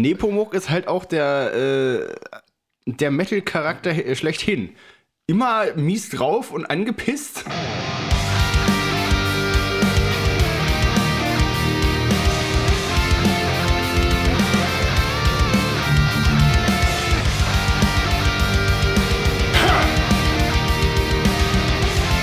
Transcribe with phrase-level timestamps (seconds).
[0.00, 2.14] Nepomuk ist halt auch der, äh,
[2.86, 4.74] der Metal-Charakter schlechthin.
[5.26, 7.44] Immer mies drauf und angepisst.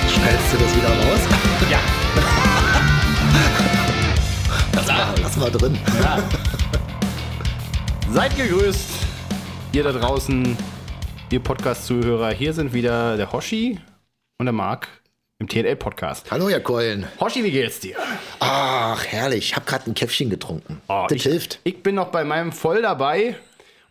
[0.08, 1.20] Schneidest du das wieder raus?
[1.70, 1.80] Ja.
[4.76, 5.78] Das war, das war drin.
[6.02, 6.18] ja.
[8.14, 8.92] Seid gegrüßt,
[9.72, 10.56] ihr da draußen,
[11.32, 12.30] ihr Podcast-Zuhörer.
[12.30, 13.80] Hier sind wieder der Hoshi
[14.38, 14.88] und der Marc
[15.40, 16.30] im TNL-Podcast.
[16.30, 17.08] Hallo, Herr Keulen.
[17.20, 17.96] Hoshi, wie geht's dir?
[18.40, 19.46] Ach, herrlich.
[19.46, 20.80] Ich habe gerade ein Käffchen getrunken.
[20.90, 21.60] Oh, das ich, hilft.
[21.64, 23.36] Ich bin noch bei meinem voll dabei.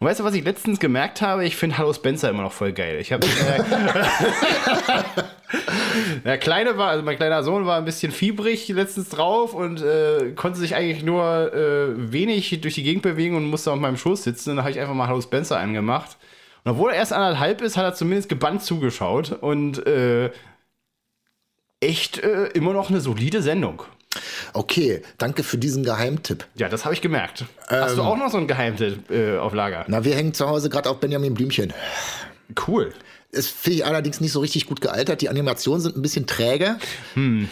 [0.03, 1.45] Und weißt du, was ich letztens gemerkt habe?
[1.45, 2.99] Ich finde Hallo Spencer immer noch voll geil.
[3.01, 3.63] Ich habe äh,
[6.25, 10.33] der kleine war, also mein kleiner Sohn war ein bisschen fiebrig letztens drauf und äh,
[10.35, 14.25] konnte sich eigentlich nur äh, wenig durch die Gegend bewegen und musste auf meinem Schoß
[14.25, 14.51] sitzen.
[14.51, 16.17] Und da habe ich einfach mal Hallo Spencer angemacht.
[16.65, 20.33] Und obwohl er erst anderthalb ist, hat er zumindest gebannt zugeschaut und äh,
[21.79, 23.85] echt äh, immer noch eine solide Sendung.
[24.53, 26.47] Okay, danke für diesen Geheimtipp.
[26.55, 27.45] Ja, das habe ich gemerkt.
[27.69, 29.85] Hast du auch noch so einen Geheimtipp äh, auf Lager?
[29.89, 31.73] Na, wir hängen zu Hause gerade auf Benjamin Blümchen.
[32.67, 32.93] Cool.
[33.35, 35.23] Es finde ich allerdings nicht so richtig gut gealtert.
[35.23, 36.77] Die Animationen sind ein bisschen träge.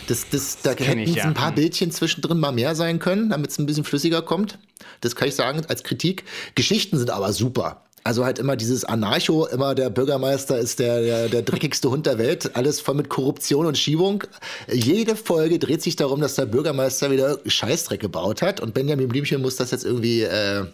[0.09, 1.25] Das, das, da kenn hätten ich, ja.
[1.25, 4.59] ein paar Bildchen zwischendrin mal mehr sein können, damit es ein bisschen flüssiger kommt.
[5.01, 6.25] Das kann ich sagen als Kritik.
[6.55, 7.87] Geschichten sind aber super.
[8.03, 12.19] Also halt immer dieses Anarcho, immer der Bürgermeister ist der, der, der dreckigste Hund der
[12.19, 14.25] Welt, alles voll mit Korruption und Schiebung.
[14.73, 19.43] Jede Folge dreht sich darum, dass der Bürgermeister wieder Scheißdreck gebaut hat und Benjamin Blümchen
[19.43, 20.65] muss das jetzt irgendwie äh,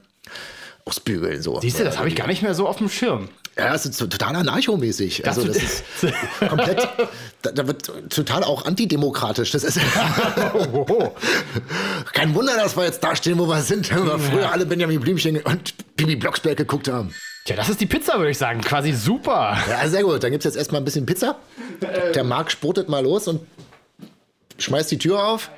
[0.84, 1.42] ausbügeln.
[1.42, 1.60] So.
[1.60, 3.28] Siehst du, das habe ich gar nicht mehr so auf dem Schirm.
[3.58, 5.22] Ja, das ist total anarchomäßig.
[5.24, 5.82] Das Also das ist
[6.47, 6.86] komplett,
[7.41, 9.50] da, da wird total auch antidemokratisch.
[9.50, 9.80] Das ist
[12.12, 15.00] kein Wunder, dass wir jetzt da stehen, wo wir sind, wenn wir früher alle Benjamin
[15.00, 17.14] Blümchen und Bibi Blocksberg geguckt haben.
[17.44, 18.61] Tja, das ist die Pizza, würde ich sagen.
[18.61, 19.56] Quasi super.
[19.69, 20.22] Ja, sehr gut.
[20.22, 21.36] Dann gibt's jetzt erstmal ein bisschen Pizza.
[22.14, 23.41] Der Marc spotet mal los und
[24.59, 25.50] schmeißt die Tür auf.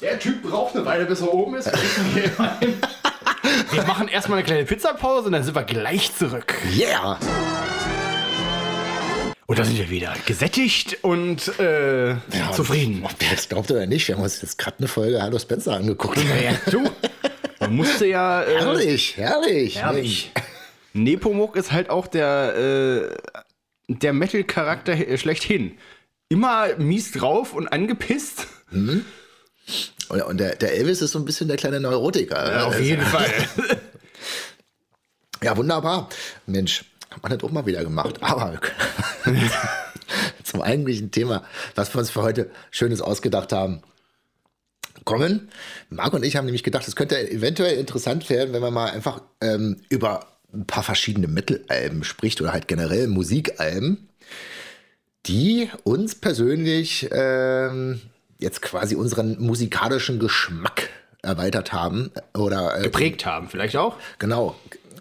[0.00, 1.70] Der Typ braucht eine Weile, bis er oben ist.
[3.70, 6.54] Wir machen erstmal eine kleine Pizzapause und dann sind wir gleich zurück.
[6.76, 7.18] Yeah!
[9.46, 13.02] Und da sind wir wieder gesättigt und äh, Ja, zufrieden.
[13.04, 15.74] Ob ihr das glaubt oder nicht, wir haben uns jetzt gerade eine Folge Hallo Spencer
[15.74, 16.18] angeguckt.
[16.18, 16.82] Ja, du.
[17.66, 18.42] Man musste ja.
[18.42, 19.76] Äh, Herrlich, herrlich.
[19.76, 20.32] Herrlich.
[20.92, 23.16] Nepomuk ist halt auch der, äh,
[23.88, 25.76] der Metal-Charakter schlechthin.
[26.28, 28.46] Immer mies drauf und angepisst.
[28.70, 29.04] Und,
[30.22, 32.66] und der, der Elvis ist so ein bisschen der kleine Neurotiker.
[32.66, 33.30] Auf jeden Fall.
[35.42, 36.08] Ja, wunderbar.
[36.46, 38.16] Mensch, hat man das auch mal wieder gemacht.
[38.22, 38.58] Aber
[40.42, 41.44] zum eigentlichen Thema,
[41.74, 43.82] was wir uns für heute Schönes ausgedacht haben,
[45.06, 45.48] kommen.
[45.88, 49.22] Marc und ich haben nämlich gedacht, es könnte eventuell interessant werden, wenn man mal einfach
[49.40, 54.08] ähm, über ein paar verschiedene Metal-Alben spricht oder halt generell Musikalben,
[55.24, 58.02] die uns persönlich ähm,
[58.38, 60.90] jetzt quasi unseren musikalischen Geschmack
[61.22, 63.96] erweitert haben oder äh, Geprägt haben, vielleicht auch.
[64.18, 64.56] Genau.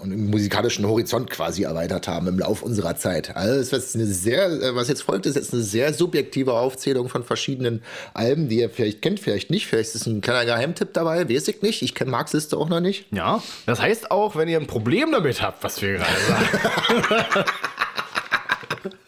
[0.05, 3.35] Und im musikalischen Horizont quasi erweitert haben im Lauf unserer Zeit.
[3.35, 6.53] Also das ist jetzt eine sehr, äh, was jetzt folgt, ist jetzt eine sehr subjektive
[6.53, 7.81] Aufzählung von verschiedenen
[8.13, 9.65] Alben, die ihr vielleicht kennt, vielleicht nicht.
[9.65, 11.81] Vielleicht ist ein kleiner Geheimtipp dabei, weiß ich nicht.
[11.81, 13.11] Ich kenne Marks Liste auch noch nicht.
[13.11, 13.41] Ja.
[13.65, 17.45] Das heißt auch, wenn ihr ein Problem damit habt, was wir gerade sagen.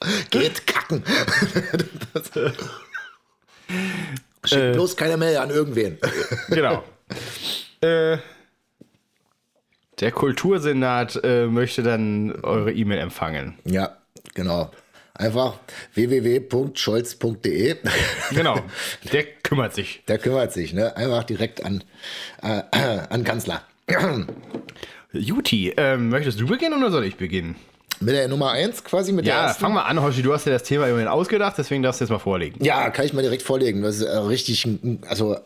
[0.31, 1.03] Geht kacken.
[4.45, 5.99] Schickt bloß keine Mail an irgendwen.
[6.49, 6.83] genau.
[7.81, 8.17] äh,
[9.99, 13.57] der Kultursenat äh, möchte dann eure E-Mail empfangen.
[13.65, 13.97] ja,
[14.33, 14.71] genau.
[15.19, 15.55] Einfach
[15.95, 17.75] www.scholz.de.
[18.35, 18.59] Genau.
[19.11, 20.03] Der kümmert sich.
[20.07, 20.95] Der kümmert sich, ne?
[20.95, 21.83] Einfach direkt an,
[22.43, 22.61] äh,
[23.09, 23.63] an Kanzler.
[25.13, 27.55] Juti, ähm, möchtest du beginnen oder soll ich beginnen?
[27.99, 30.21] Mit der Nummer 1 quasi, mit der Ja, fang mal an, Hoshi.
[30.21, 32.63] Du hast ja das Thema immerhin ausgedacht, deswegen darfst du jetzt mal vorlegen.
[32.63, 33.81] Ja, kann ich mal direkt vorlegen.
[33.81, 34.67] Das ist äh, richtig,
[35.07, 35.37] also,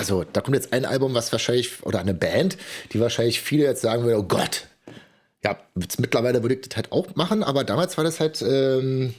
[0.00, 2.56] also da kommt jetzt ein Album, was wahrscheinlich, oder eine Band,
[2.92, 4.66] die wahrscheinlich viele jetzt sagen würden, oh Gott.
[5.44, 5.58] Ja,
[5.98, 9.14] mittlerweile würde ich das halt auch machen, aber damals war das halt ähm,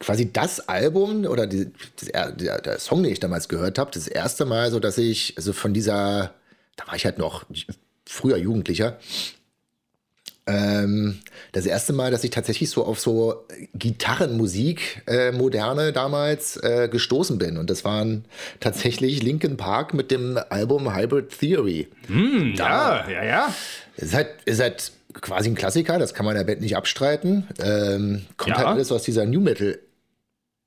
[0.00, 3.90] quasi das Album oder die, das, er- der, der Song, den ich damals gehört habe,
[3.92, 6.34] das erste Mal so, dass ich, also von dieser,
[6.76, 7.44] da war ich halt noch
[8.04, 8.98] früher Jugendlicher,
[10.48, 11.18] ähm,
[11.52, 17.38] das erste Mal, dass ich tatsächlich so auf so Gitarrenmusik, äh, moderne damals, äh, gestoßen
[17.38, 17.58] bin.
[17.58, 18.24] Und das waren
[18.58, 21.88] tatsächlich Linkin Park mit dem Album Hybrid Theory.
[22.56, 23.54] Ja, ja, ja.
[23.96, 27.46] Ist halt, ist halt quasi ein Klassiker, das kann man der Band nicht abstreiten.
[27.62, 28.58] Ähm, kommt Ja.
[28.58, 29.78] halt alles aus dieser New Metal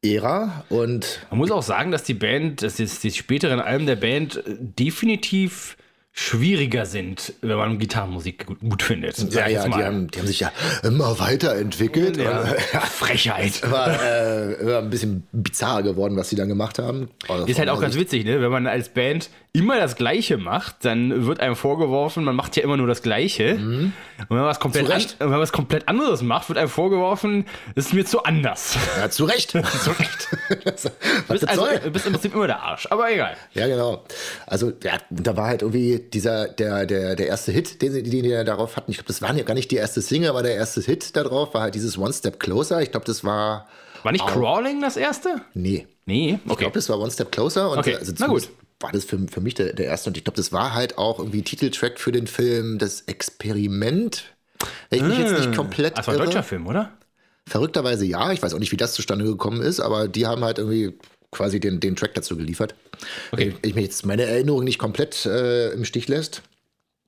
[0.04, 3.96] Ära und Man muss auch sagen, dass die Band, dass jetzt die späteren Alben der
[3.98, 5.78] Band definitiv
[6.14, 9.18] schwieriger sind, wenn man Gitarrenmusik gut, gut findet.
[9.34, 10.52] Ja, ja, die haben, die haben sich ja
[10.84, 12.18] immer weiterentwickelt.
[12.18, 12.42] Ja.
[12.42, 13.72] Und, ja, Frechheit.
[13.72, 17.10] war äh, ein bisschen bizarr geworden, was sie dann gemacht haben.
[17.28, 18.42] Also Ist halt auch ganz witzig, ne?
[18.42, 22.64] Wenn man als Band immer das Gleiche macht, dann wird einem vorgeworfen, man macht ja
[22.64, 23.56] immer nur das Gleiche.
[23.56, 23.94] Und
[24.30, 27.46] wenn man was komplett, an, wenn man was komplett anderes macht, wird einem vorgeworfen,
[27.76, 28.78] das ist mir zu anders.
[28.98, 29.52] Ja, zu Recht.
[29.52, 30.28] zu Recht.
[31.28, 31.80] was Du also, soll?
[31.92, 33.36] bist im Prinzip immer der Arsch, aber egal.
[33.54, 34.06] Ja, genau.
[34.48, 38.22] Also, ja, da war halt irgendwie dieser, der, der, der erste Hit, den den die
[38.46, 38.90] darauf hatten.
[38.92, 41.24] Ich glaube, das war ja gar nicht die erste Single, aber der erste Hit da
[41.24, 42.82] drauf war halt dieses One Step Closer.
[42.82, 43.68] Ich glaube, das war.
[44.04, 45.42] War nicht Crawling das erste?
[45.54, 45.88] Nee.
[46.06, 46.62] Nee, Ich okay.
[46.62, 47.70] glaube, das war One Step Closer.
[47.70, 48.50] Und Okay, also na gut.
[48.82, 50.10] War das für, für mich der, der erste.
[50.10, 54.24] Und ich glaube, das war halt auch irgendwie Titeltrack für den Film Das Experiment.
[54.90, 55.98] Wenn ich mich jetzt nicht komplett.
[55.98, 56.28] Das war ein irre.
[56.28, 56.92] deutscher Film, oder?
[57.48, 58.32] Verrückterweise ja.
[58.32, 60.98] Ich weiß auch nicht, wie das zustande gekommen ist, aber die haben halt irgendwie
[61.32, 62.76] quasi den, den Track dazu geliefert.
[63.32, 63.54] Okay.
[63.62, 66.44] Wenn ich mich jetzt meine Erinnerung nicht komplett äh, im Stich lässt.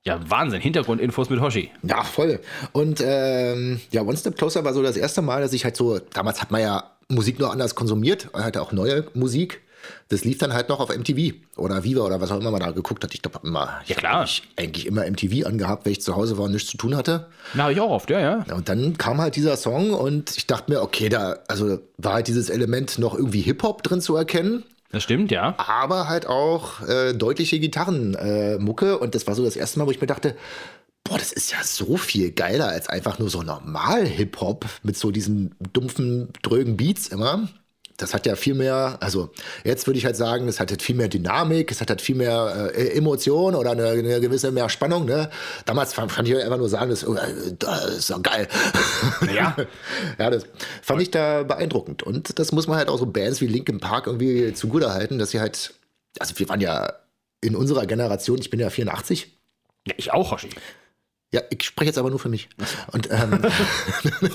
[0.06, 0.60] Ja, Wahnsinn.
[0.60, 1.70] Hintergrundinfos mit Hoshi.
[1.82, 2.40] Ja, voll.
[2.72, 5.98] Und ähm, ja, One Step Closer war so das erste Mal, dass ich halt so,
[5.98, 9.62] damals hat man ja Musik nur anders konsumiert, man hatte auch neue Musik.
[10.08, 12.70] Das lief dann halt noch auf MTV oder Viva oder was auch immer man da
[12.70, 13.14] geguckt hat.
[13.14, 14.20] Ich glaube, immer, ich Ja, klar.
[14.20, 17.26] eigentlich- eigentlich immer MTV angehabt, wenn ich zu Hause war und nichts zu tun hatte.
[17.54, 18.44] Na, habe ich auch oft, ja, ja.
[18.54, 22.28] Und dann kam halt dieser Song und ich dachte mir, okay, da also war halt
[22.28, 25.54] dieses Element noch irgendwie Hip-Hop drin zu erkennen Das stimmt, ja.
[25.58, 28.92] aber halt auch äh, deutliche Gitarrenmucke.
[28.92, 30.36] Äh, und das war so das erste Mal, wo ich mir dachte,
[31.02, 35.10] boah, das ist ja so viel geiler als einfach nur so normal Hip-Hop mit so
[35.10, 37.48] diesen dumpfen, drögen Beats immer.
[37.96, 39.30] Das hat ja viel mehr, also
[39.62, 42.16] jetzt würde ich halt sagen, es hat halt viel mehr Dynamik, es hat halt viel
[42.16, 45.04] mehr äh, Emotion oder eine, eine gewisse mehr Spannung.
[45.04, 45.30] Ne?
[45.64, 48.48] Damals fand, fand ich einfach nur sagen, das, äh, das ist doch geil.
[49.32, 49.56] Ja.
[50.18, 50.44] ja, das
[50.82, 52.02] fand ich da beeindruckend.
[52.02, 55.40] Und das muss man halt auch so Bands wie Linkin Park irgendwie zugutehalten, dass sie
[55.40, 55.74] halt,
[56.18, 56.92] also wir waren ja
[57.40, 59.30] in unserer Generation, ich bin ja 84,
[59.86, 60.48] ja ich auch, Hoshi.
[61.32, 62.48] ja, ich spreche jetzt aber nur für mich.
[62.92, 63.40] Und, ähm,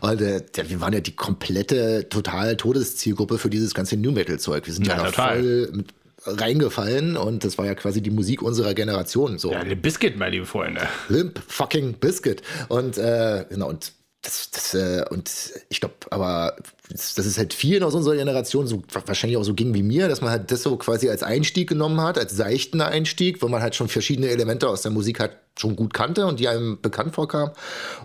[0.00, 4.66] und äh, wir waren ja die komplette, total Todeszielgruppe für dieses ganze New Metal-Zeug.
[4.66, 5.42] Wir sind ja, Ja, da total.
[5.42, 5.94] voll mit
[6.26, 9.38] reingefallen und das war ja quasi die Musik unserer Generation.
[9.38, 9.52] So.
[9.52, 10.82] Ja, Limp Bizkit, meine lieben Freunde.
[11.08, 12.42] Limp fucking Biscuit.
[12.68, 13.92] Und äh, genau, und
[14.22, 15.30] das, das, äh, und
[15.70, 16.56] ich glaube, aber
[16.90, 20.08] das das ist halt vielen aus unserer Generation so wahrscheinlich auch so ging wie mir,
[20.08, 23.62] dass man halt das so quasi als Einstieg genommen hat, als seichten Einstieg, wo man
[23.62, 27.14] halt schon verschiedene Elemente aus der Musik halt schon gut kannte und die einem bekannt
[27.14, 27.52] vorkamen.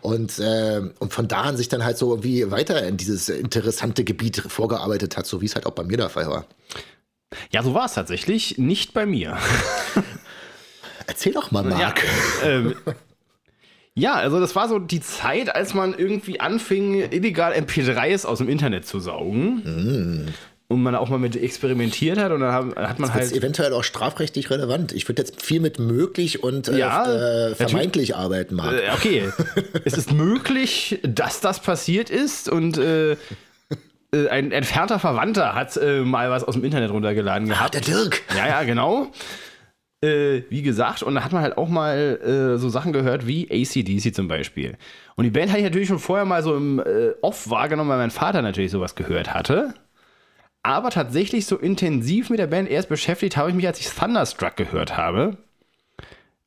[0.02, 4.04] Und, äh, und von da an sich dann halt so irgendwie weiter in dieses interessante
[4.04, 6.46] Gebiet vorgearbeitet hat, so wie es halt auch bei mir der Fall war.
[7.52, 8.58] Ja, so war es tatsächlich.
[8.58, 9.38] Nicht bei mir.
[11.08, 12.02] Erzähl doch mal, Ja, Marc.
[12.44, 12.76] ähm,
[13.98, 18.50] ja, also das war so die Zeit, als man irgendwie anfing, illegal MP3s aus dem
[18.50, 20.34] Internet zu saugen.
[20.68, 23.34] Und man auch mal mit experimentiert hat und dann hat man Das ist halt.
[23.44, 24.94] eventuell auch strafrechtlich relevant.
[24.94, 28.74] Ich würde jetzt viel mit möglich und äh, Ja, äh, vermeintlich arbeiten, Marc.
[28.74, 29.30] Äh, okay,
[29.86, 33.18] es ist möglich, dass das passiert ist und äh, äh,
[34.32, 37.74] ein entfernter Verwandter hat mal was aus dem Internet runtergeladen Ah, gehabt.
[37.76, 38.24] der Dirk.
[38.36, 39.12] Ja, ja, genau.
[40.06, 43.50] Äh, wie gesagt, und da hat man halt auch mal äh, so Sachen gehört wie
[43.50, 44.78] ACDC zum Beispiel.
[45.16, 47.98] Und die Band hatte ich natürlich schon vorher mal so im äh, Off wahrgenommen, weil
[47.98, 49.74] mein Vater natürlich sowas gehört hatte.
[50.62, 54.56] Aber tatsächlich so intensiv mit der Band erst beschäftigt habe ich mich, als ich Thunderstruck
[54.58, 55.38] gehört habe.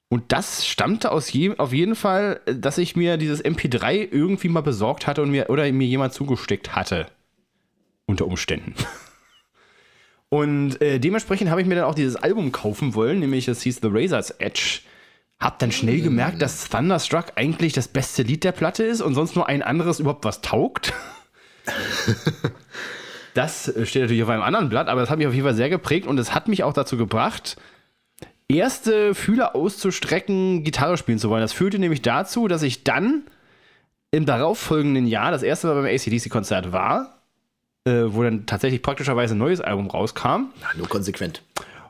[0.08, 4.62] Und das stammte aus je, auf jeden Fall, dass ich mir dieses MP3 irgendwie mal
[4.62, 7.06] besorgt hatte und mir oder mir jemand zugesteckt hatte.
[8.06, 8.74] Unter Umständen.
[10.30, 13.80] Und äh, dementsprechend habe ich mir dann auch dieses Album kaufen wollen, nämlich es hieß
[13.82, 14.80] The Razor's Edge.
[15.40, 19.36] Hab dann schnell gemerkt, dass Thunderstruck eigentlich das beste Lied der Platte ist und sonst
[19.36, 20.92] nur ein anderes überhaupt was taugt.
[23.38, 25.70] Das steht natürlich auf einem anderen Blatt, aber das hat mich auf jeden Fall sehr
[25.70, 27.56] geprägt und es hat mich auch dazu gebracht,
[28.48, 31.42] erste Fühler auszustrecken, Gitarre spielen zu wollen.
[31.42, 33.22] Das führte nämlich dazu, dass ich dann
[34.10, 37.17] im darauffolgenden Jahr das erste Mal beim ACDC-Konzert war,
[37.88, 40.50] äh, wo dann tatsächlich praktischerweise ein neues Album rauskam.
[40.60, 41.42] Na, nur konsequent.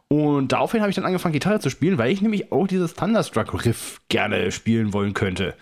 [0.09, 4.01] Und daraufhin habe ich dann angefangen, Gitarre zu spielen, weil ich nämlich auch dieses Thunderstruck-Riff
[4.09, 5.55] gerne spielen wollen könnte.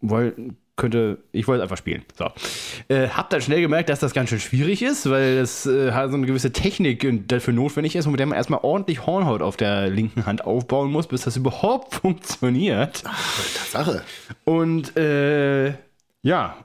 [0.00, 2.02] Wollen könnte, ich wollte es einfach spielen.
[2.18, 2.30] So.
[2.88, 6.10] Äh, hab dann schnell gemerkt, dass das ganz schön schwierig ist, weil es äh, halt
[6.10, 9.42] so eine gewisse Technik und dafür notwendig ist und mit der man erstmal ordentlich Hornhaut
[9.42, 13.04] auf der linken Hand aufbauen muss, bis das überhaupt funktioniert.
[13.04, 14.02] Tatsache.
[14.44, 15.74] Und äh,
[16.22, 16.56] ja.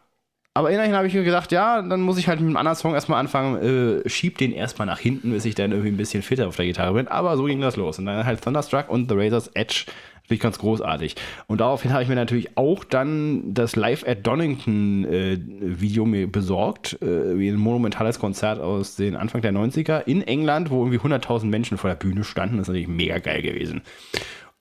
[0.60, 2.94] Aber immerhin habe ich mir gedacht, ja, dann muss ich halt mit einem anderen Song
[2.94, 6.50] erstmal anfangen, äh, schieb den erstmal nach hinten, bis ich dann irgendwie ein bisschen fitter
[6.50, 7.08] auf der Gitarre bin.
[7.08, 7.98] Aber so ging das los.
[7.98, 9.86] Und dann halt Thunderstruck und The Razor's Edge
[10.24, 11.16] Finde ich ganz großartig.
[11.48, 16.30] Und daraufhin habe ich mir natürlich auch dann das Live at Donington äh, Video mir
[16.30, 21.00] besorgt, äh, wie ein monumentales Konzert aus den Anfang der 90er in England, wo irgendwie
[21.00, 22.58] 100.000 Menschen vor der Bühne standen.
[22.58, 23.82] Das ist natürlich mega geil gewesen.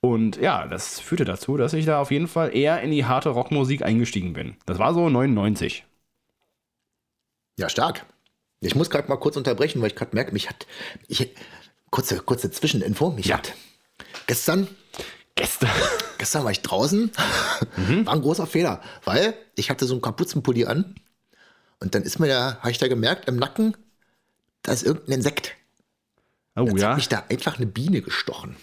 [0.01, 3.29] Und ja, das führte dazu, dass ich da auf jeden Fall eher in die harte
[3.29, 4.55] Rockmusik eingestiegen bin.
[4.65, 5.83] Das war so 99.
[7.59, 8.05] Ja, stark.
[8.61, 10.65] Ich muss gerade mal kurz unterbrechen, weil ich gerade merke, mich hat.
[11.07, 11.35] Ich,
[11.91, 13.11] kurze, kurze Zwischeninfo.
[13.11, 13.37] Mich Ja.
[13.37, 13.53] hat
[14.27, 14.67] gestern
[15.35, 15.69] Gestern.
[16.17, 17.11] Gestern war ich draußen,
[18.03, 20.95] war ein großer Fehler, weil ich hatte so einen Kapuzenpulli an
[21.79, 23.77] und dann ist mir da, habe ich da gemerkt, im Nacken,
[24.63, 25.55] da ist irgendein Insekt.
[26.57, 26.89] Oh Jetzt ja.
[26.89, 28.57] hat mich da einfach eine Biene gestochen.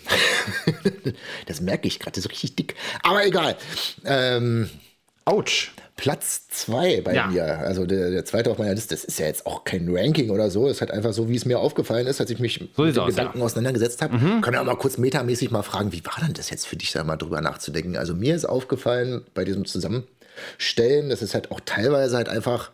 [1.47, 2.75] das merke ich gerade, das ist richtig dick.
[3.03, 3.57] Aber egal.
[4.05, 4.69] Ähm,
[5.25, 5.73] Autsch.
[5.97, 7.27] Platz zwei bei Ja.
[7.29, 10.29] mir, also der, der zweite auf meiner Liste, das ist ja jetzt auch kein Ranking
[10.31, 12.83] oder so, ist halt einfach so, wie es mir aufgefallen ist, als ich mich So
[12.85, 13.41] mit den aus, Gedanken ja.
[13.41, 13.47] Mhm.
[13.47, 14.19] auseinandergesetzt habe.
[14.19, 16.93] Können wir auch mal kurz metamäßig mal fragen, wie war denn das jetzt für dich,
[16.93, 17.97] da mal drüber nachzudenken?
[17.97, 22.73] Also mir ist aufgefallen bei diesem Zusammenstellen, das ist halt auch teilweise halt einfach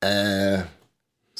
[0.00, 0.58] äh,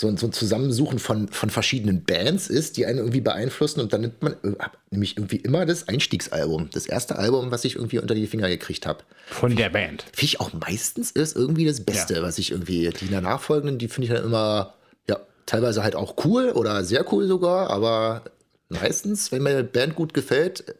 [0.00, 3.92] so, ein- so ein Zusammensuchen von, von verschiedenen Bands ist, die einen irgendwie beeinflussen und
[3.92, 4.54] dann nimmt man äh,
[4.90, 8.86] nämlich irgendwie immer das Einstiegsalbum, das erste Album, was ich irgendwie unter die Finger gekriegt
[8.86, 9.00] habe.
[9.26, 10.02] Von der Band.
[10.12, 12.22] Finde ich auch meistens ist irgendwie das Beste, Ja.
[12.22, 14.74] was ich irgendwie, die nachfolgenden, die finde ich dann immer,
[15.08, 18.22] ja, teilweise halt auch cool oder sehr cool sogar, aber
[18.68, 20.76] meistens, wenn mir eine Band gut gefällt,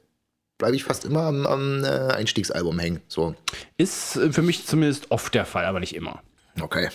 [0.59, 3.01] bleibe ich fast immer am, am äh, Einstiegsalbum hängen.
[3.09, 3.35] So,
[3.77, 6.23] Ist äh, für mich zumindest oft der Fall, aber nicht immer.
[6.61, 6.89] okay.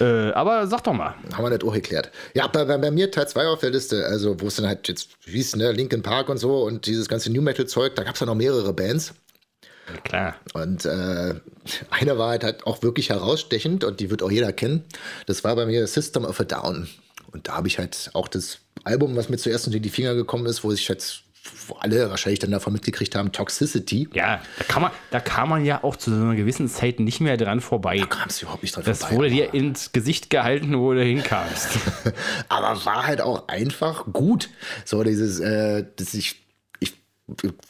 [0.00, 1.14] Äh, aber sag doch mal.
[1.32, 2.10] Haben wir das auch geklärt.
[2.34, 4.88] Ja, bei, bei, bei mir Teil 2 auf der Liste, also wo es dann halt
[4.88, 8.14] jetzt hieß, ne, Linkin Park und so und dieses ganze New Metal Zeug, da gab
[8.14, 9.14] es ja noch mehrere Bands.
[10.04, 10.36] Klar.
[10.54, 11.34] Und äh,
[11.90, 14.84] eine war halt, halt auch wirklich herausstechend und die wird auch jeder kennen.
[15.26, 16.88] Das war bei mir System of a Down.
[17.32, 20.46] Und da habe ich halt auch das Album, was mir zuerst unter die Finger gekommen
[20.46, 21.22] ist, wo sich jetzt
[21.68, 24.08] wo alle wahrscheinlich dann davon mitgekriegt haben, Toxicity.
[24.12, 27.20] Ja, da kann, man, da kam man ja auch zu so einer gewissen Zeit nicht
[27.20, 27.98] mehr dran vorbei.
[27.98, 29.14] Da kam es überhaupt nicht dran Das vorbei.
[29.16, 31.68] wurde aber- dir ins Gesicht gehalten, wo du hinkamst.
[32.48, 34.48] aber war halt auch einfach gut.
[34.84, 36.36] So dieses, äh, dass ich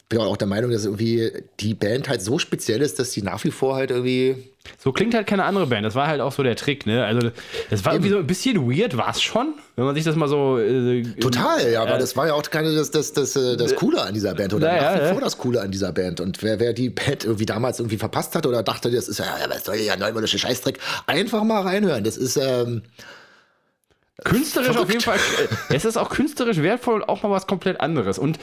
[0.09, 3.43] bin auch der Meinung, dass irgendwie die Band halt so speziell ist, dass die nach
[3.43, 4.35] wie vor halt irgendwie
[4.77, 5.85] So klingt halt keine andere Band.
[5.85, 7.05] Das war halt auch so der Trick, ne?
[7.05, 7.31] Also,
[7.69, 10.27] das war irgendwie so ein bisschen weird, war es schon, wenn man sich das mal
[10.27, 10.57] so.
[10.59, 14.01] Äh, Total, ja, aber das war ja auch keine das, das, das, äh, das Coole
[14.01, 16.19] an dieser Band oder Na ja, nach wie vor das Coole an dieser Band.
[16.19, 19.25] Und wer, wer die Band irgendwie damals irgendwie verpasst hat oder dachte, das ist ja,
[19.49, 22.03] was soll ja neumodische Scheißdreck, einfach mal reinhören.
[22.03, 22.83] Das ist, ähm,
[24.23, 25.17] künstlerisch auf jeden Fall.
[25.69, 28.19] äh, Es ist auch künstlerisch wertvoll und auch mal was komplett anderes.
[28.19, 28.37] Und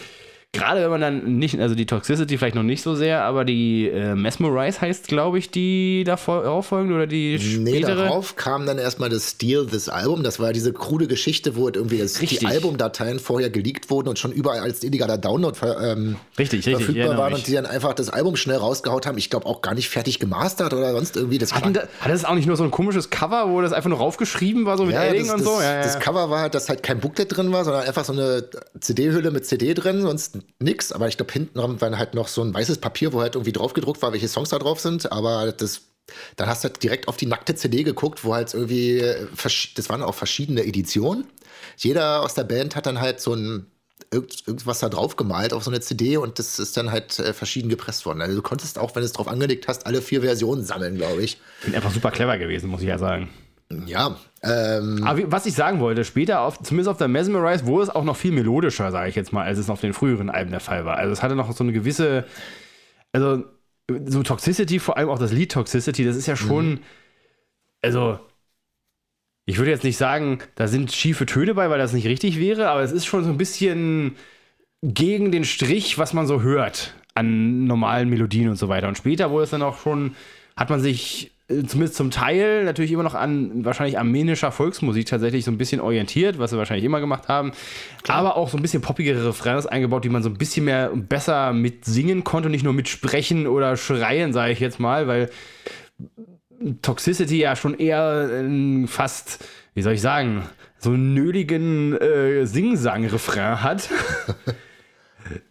[0.52, 3.88] gerade wenn man dann nicht, also die Toxicity vielleicht noch nicht so sehr, aber die
[3.88, 8.05] äh, Mesmerize heißt, glaube ich, die darauf folgend oder die nee, spätere.
[8.05, 10.23] darauf kam dann erstmal das Steal This Album.
[10.23, 12.47] Das war diese krude Geschichte, wo halt irgendwie das, die.
[12.47, 16.76] Albumdateien vorher geleakt wurden und schon überall als illegaler Download ver, ähm, Richtig, richtig, ich
[16.78, 17.43] verfügbar erinnere waren mich.
[17.43, 19.19] und die dann einfach das Album schnell rausgehaut haben.
[19.19, 21.37] Ich glaube auch gar nicht fertig gemastert oder sonst irgendwie.
[21.38, 23.90] Das Hatten da, hat das auch nicht nur so ein komisches Cover, wo das einfach
[23.90, 25.61] nur raufgeschrieben war, so mit Ja, Edding das, und das, so?
[25.61, 25.83] Ja, ja.
[25.83, 28.45] das Cover war halt, dass halt kein Booklet drin war, sondern einfach so eine
[28.81, 30.92] CD-Hülle mit CD drin, sonst nix.
[30.92, 33.73] Aber ich glaube, hinten war halt noch so ein weißes Papier, wo halt irgendwie drauf
[33.75, 35.11] gedruckt war, welche Songs da drauf sind.
[35.12, 35.83] Aber das,
[36.37, 39.26] dann hast du halt direkt auf die nackte CD geguckt, wo halt irgendwie, äh,
[39.76, 41.25] das waren auch verschiedene Editionen.
[41.76, 43.66] Jeder aus der Band hat dann halt so ein
[44.12, 47.33] irgend- irgendwas da drauf gemalt auf so eine CD und das ist dann halt äh,
[47.35, 48.23] verschieden gepresst worden.
[48.23, 51.23] Also du konntest auch, wenn du es drauf angelegt hast, alle vier Versionen sammeln, glaube
[51.23, 51.38] ich.
[51.64, 53.28] Bin einfach super clever gewesen, muss ich ja sagen.
[53.87, 57.90] Ja, ähm, Aber was ich sagen wollte, später, auf, zumindest auf der Mesmerize, wurde es
[57.90, 60.60] auch noch viel melodischer, sage ich jetzt mal, als es auf den früheren Alben der
[60.60, 60.96] Fall war.
[60.96, 62.25] Also es hatte noch so eine gewisse,
[63.12, 63.44] also
[64.06, 66.80] so Toxicity, vor allem auch das Lied Toxicity, das ist ja schon,
[67.82, 68.18] also
[69.44, 72.68] ich würde jetzt nicht sagen, da sind schiefe Töne bei, weil das nicht richtig wäre,
[72.68, 74.16] aber es ist schon so ein bisschen
[74.82, 78.88] gegen den Strich, was man so hört an normalen Melodien und so weiter.
[78.88, 80.14] Und später wurde es dann auch schon,
[80.56, 85.50] hat man sich zumindest zum Teil natürlich immer noch an wahrscheinlich armenischer Volksmusik tatsächlich so
[85.50, 87.52] ein bisschen orientiert, was sie wahrscheinlich immer gemacht haben,
[88.07, 91.09] aber auch so ein bisschen poppigere Refrains eingebaut, die man so ein bisschen mehr und
[91.09, 95.31] besser mit singen konnte, nicht nur mit sprechen oder schreien, sage ich jetzt mal, weil
[96.83, 100.43] Toxicity ja schon eher äh, fast, wie soll ich sagen,
[100.78, 103.88] so einen nöligen äh, Sing-Sang-Refrain hat.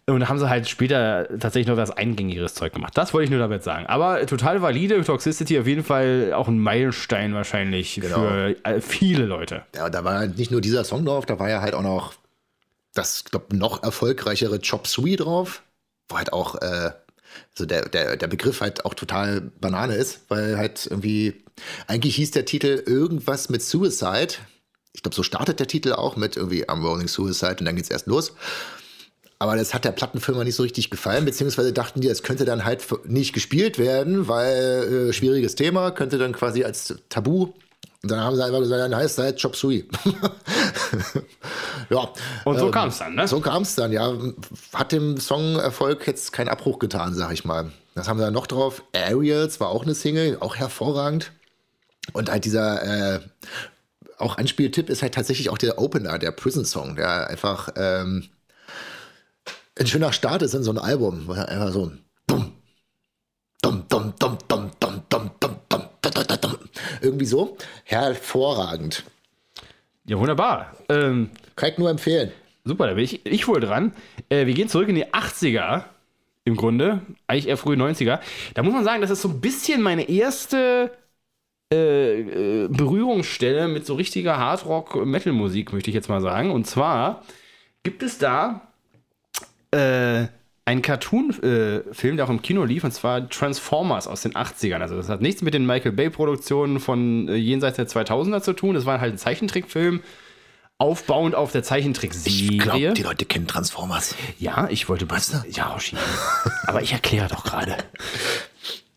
[0.07, 2.97] Und da haben sie halt später tatsächlich noch das eingängiges Zeug gemacht.
[2.97, 3.86] Das wollte ich nur damit sagen.
[3.86, 8.15] Aber total valide, Toxicity auf jeden Fall auch ein Meilenstein wahrscheinlich Genau.
[8.19, 9.63] für äh, viele Leute.
[9.75, 12.13] Ja, da war halt nicht nur dieser Song drauf, da war ja halt auch noch
[12.93, 15.62] das, glaub, noch erfolgreichere Chop Suey drauf,
[16.09, 16.91] wo halt auch, äh,
[17.53, 21.43] so der, der, der Begriff halt auch total Banane ist, weil halt irgendwie,
[21.86, 24.33] eigentlich hieß der Titel irgendwas mit Suicide.
[24.93, 27.91] Ich glaube, so startet der Titel auch mit irgendwie I'm Rolling Suicide und dann geht's
[27.91, 28.33] erst los.
[29.39, 32.65] Aber das hat der Plattenfirma nicht so richtig gefallen, beziehungsweise dachten die, es könnte dann
[32.65, 37.53] halt nicht gespielt werden, weil äh, schwieriges Thema, könnte dann quasi als Tabu.
[38.03, 39.88] Und dann haben sie einfach gesagt, ja, nice, sei Chop Sui.
[41.89, 42.10] ja.
[42.46, 43.27] Und so ähm, kam es dann, ne?
[43.27, 44.13] So kam es dann, ja.
[44.74, 47.72] Hat dem Song-Erfolg jetzt keinen Abbruch getan, sag ich mal.
[47.96, 48.84] Das haben wir dann noch drauf.
[48.94, 51.32] Aerials war auch eine Single, auch hervorragend.
[52.13, 53.20] Und halt dieser äh,
[54.17, 58.29] auch Anspieltipp ist halt tatsächlich auch der Opener, der Prison Song, der einfach ähm,
[59.79, 61.91] ein schöner Start ist in so ein Album, er einfach so
[62.27, 62.53] dumm,
[63.62, 66.57] dumm, dumm, dumm, dumm, dumm, dumm, dumm, dumm, dumm, dumm,
[67.01, 69.03] irgendwie so hervorragend.
[70.05, 70.74] Ja, wunderbar.
[70.89, 72.31] Ähm, Kann ich nur empfehlen.
[72.63, 73.93] Super, da bin ich, ich wohl dran.
[74.29, 75.84] Äh, wir gehen zurück in die 80er
[76.46, 78.19] im Grunde, eigentlich eher frühe 90er.
[78.53, 80.91] Da muss man sagen, das ist so ein bisschen meine erste
[81.72, 86.51] äh, äh, Berührungsstelle mit so richtiger Hardrock-Metal-Musik, möchte ich jetzt mal sagen.
[86.51, 87.24] Und zwar
[87.84, 88.66] gibt es da
[89.77, 90.27] äh,
[90.65, 94.79] einen Cartoon-Film, der auch im Kino lief, und zwar Transformers aus den 80ern.
[94.79, 98.75] Also das hat nichts mit den Michael Bay-Produktionen von äh, jenseits der 2000er zu tun.
[98.75, 100.01] Das war halt ein Zeichentrickfilm
[100.77, 102.51] aufbauend auf der Zeichentrickserie.
[102.51, 104.13] Ich glaube, die Leute kennen Transformers.
[104.38, 105.10] Ja, ich wollte.
[105.10, 105.43] Was?
[105.50, 105.96] Ja, Hoshi.
[106.67, 107.77] Aber ich erkläre doch gerade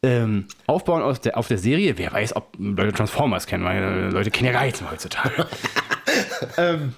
[0.03, 1.99] ähm, aufbauen auf der, auf der Serie.
[1.99, 5.47] Wer weiß, ob Leute Transformers kennen, weil Leute kennen ja gar nichts mehr heutzutage.
[6.57, 6.95] ähm,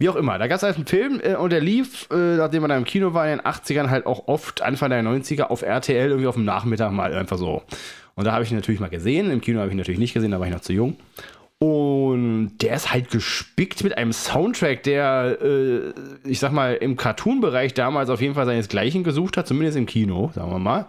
[0.00, 2.62] wie auch immer, da gab es halt einen Film äh, und der lief, äh, nachdem
[2.62, 5.60] man da im Kino war, in den 80ern halt auch oft Anfang der 90er auf
[5.60, 7.62] RTL irgendwie auf dem Nachmittag mal einfach so.
[8.14, 9.30] Und da habe ich ihn natürlich mal gesehen.
[9.30, 10.96] Im Kino habe ich ihn natürlich nicht gesehen, da war ich noch zu jung.
[11.58, 15.92] Und der ist halt gespickt mit einem Soundtrack, der, äh,
[16.24, 20.30] ich sag mal, im Cartoon-Bereich damals auf jeden Fall seinesgleichen gesucht hat, zumindest im Kino,
[20.34, 20.86] sagen wir mal.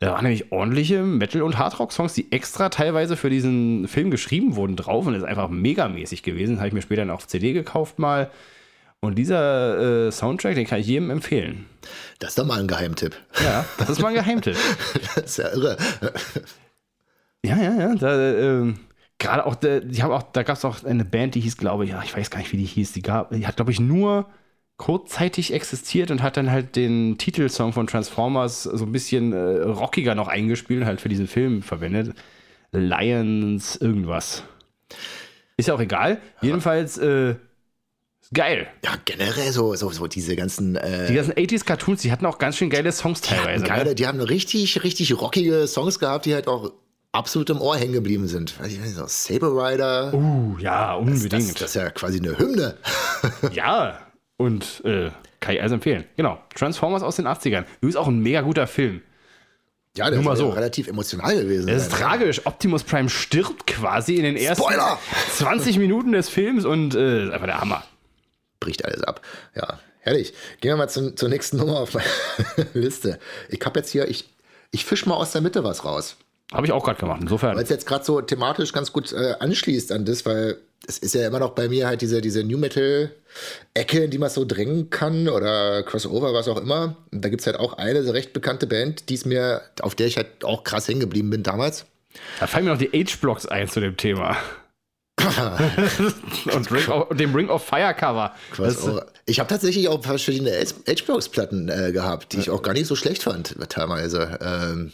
[0.00, 4.76] Da waren nämlich ordentliche Metal- und Hardrock-Songs, die extra teilweise für diesen Film geschrieben wurden
[4.76, 6.58] drauf und das ist einfach megamäßig gewesen.
[6.58, 8.30] Habe ich mir später dann auf CD gekauft mal.
[9.00, 11.66] Und dieser äh, Soundtrack, den kann ich jedem empfehlen.
[12.18, 13.16] Das ist doch mal ein Geheimtipp.
[13.42, 14.56] Ja, das ist mal ein Geheimtipp.
[15.14, 15.76] das ist ja irre.
[17.44, 17.94] Ja, ja, ja.
[17.94, 18.74] Da, äh,
[19.20, 21.90] Gerade auch, die haben auch, da gab es auch eine Band, die hieß, glaube ich,
[21.90, 22.92] ja, ich weiß gar nicht, wie die hieß.
[22.92, 24.26] Die, gab, die hat, glaube ich, nur
[24.78, 30.14] kurzzeitig existiert und hat dann halt den Titelsong von Transformers so ein bisschen äh, rockiger
[30.14, 32.16] noch eingespielt und halt für diesen Film verwendet.
[32.70, 34.44] Lions irgendwas.
[35.56, 36.20] Ist ja auch egal.
[36.40, 36.48] Ja.
[36.48, 37.34] Jedenfalls äh,
[38.32, 38.68] geil.
[38.84, 40.76] Ja, generell so, so, so diese ganzen.
[40.76, 43.64] Äh, die ganzen 80s-Cartoons, die hatten auch ganz schön geile Songs die teilweise.
[43.64, 43.94] Geile, ne?
[43.96, 46.72] Die haben richtig, richtig rockige Songs gehabt, die halt auch
[47.10, 48.60] absolut im Ohr hängen geblieben sind.
[48.60, 50.14] Weiß ich nicht, so Saber Rider.
[50.14, 51.32] Uh, ja, unbedingt.
[51.32, 52.76] Das, das, das ist ja quasi eine Hymne.
[53.52, 53.98] ja,
[54.38, 56.04] und äh, kann ich also empfehlen.
[56.16, 56.40] Genau.
[56.54, 57.64] Transformers aus den 80ern.
[57.80, 59.02] Übrigens auch ein mega guter Film.
[59.96, 60.50] Ja, der Nur ist so.
[60.50, 61.68] relativ emotional gewesen.
[61.68, 62.46] Es ist sein, tragisch.
[62.46, 64.98] Optimus Prime stirbt quasi in den ersten Spoiler!
[65.32, 67.82] 20 Minuten des Films und äh, ist einfach der Hammer.
[68.60, 69.22] Bricht alles ab.
[69.56, 70.32] Ja, herrlich.
[70.60, 72.06] Gehen wir mal zum, zur nächsten Nummer auf meiner
[72.74, 73.18] Liste.
[73.48, 74.28] Ich habe jetzt hier, ich,
[74.70, 76.16] ich fisch mal aus der Mitte was raus.
[76.52, 77.56] Habe ich auch gerade gemacht, insofern.
[77.56, 81.14] Weil es jetzt gerade so thematisch ganz gut äh, anschließt an das, weil es ist
[81.14, 84.90] ja immer noch bei mir halt diese, diese New Metal-Ecke, in die man so drängen
[84.90, 86.96] kann oder Crossover, was auch immer.
[87.12, 90.06] Und da gibt es halt auch eine recht bekannte Band, die es mir, auf der
[90.06, 91.84] ich halt auch krass hängen geblieben bin damals.
[92.40, 94.36] Da fallen mir noch die H-Blocks ein zu dem Thema.
[96.54, 98.34] und, Ring of, dem Ring of Fire Cover.
[99.26, 103.24] Ich habe tatsächlich auch verschiedene H-Blocks-Platten äh, gehabt, die ich auch gar nicht so schlecht
[103.24, 104.38] fand, teilweise.
[104.40, 104.92] Ähm,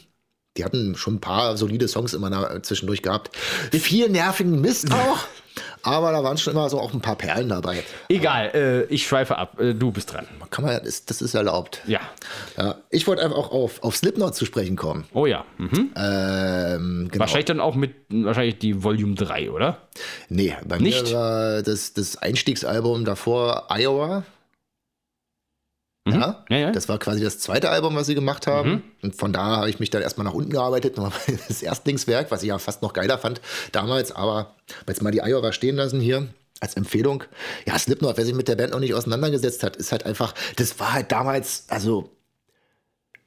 [0.57, 3.35] die hatten schon ein paar solide Songs immer zwischendurch gehabt.
[3.71, 5.25] Viel nervigen Mist auch.
[5.85, 7.83] Aber da waren schon immer so auch ein paar Perlen dabei.
[8.09, 9.59] Egal, äh, ich schweife ab.
[9.59, 10.25] Äh, du bist dran.
[10.49, 11.81] Kann man, das, das ist erlaubt.
[11.85, 11.99] Ja.
[12.57, 15.05] ja ich wollte einfach auch auf, auf Slipknot zu sprechen kommen.
[15.13, 15.45] Oh ja.
[15.59, 15.91] Mhm.
[15.95, 17.19] Ähm, genau.
[17.19, 19.77] Wahrscheinlich dann auch mit wahrscheinlich die Volume 3, oder?
[20.27, 21.05] Nee, bei Nicht?
[21.05, 24.23] mir war das, das Einstiegsalbum davor Iowa.
[26.05, 26.13] Mhm.
[26.13, 26.45] Ja?
[26.49, 26.71] Ja, ja?
[26.71, 28.69] Das war quasi das zweite Album, was sie gemacht haben.
[28.69, 28.83] Mhm.
[29.01, 30.95] Und von da habe ich mich dann erstmal nach unten gearbeitet.
[31.47, 33.41] Das Erstlingswerk, was ich ja fast noch geiler fand
[33.71, 34.11] damals.
[34.11, 34.55] Aber
[34.87, 36.27] jetzt mal die Iowa stehen lassen hier
[36.59, 37.23] als Empfehlung.
[37.65, 40.79] Ja, Slipknot, wer sich mit der Band noch nicht auseinandergesetzt hat, ist halt einfach, das
[40.79, 42.11] war halt damals, also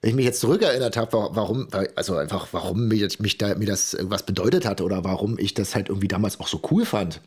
[0.01, 3.95] wenn ich mich jetzt zurückerinnert habe, warum, also einfach, warum mich, mich da, mir das
[3.95, 7.21] irgendwas bedeutet hat oder warum ich das halt irgendwie damals auch so cool fand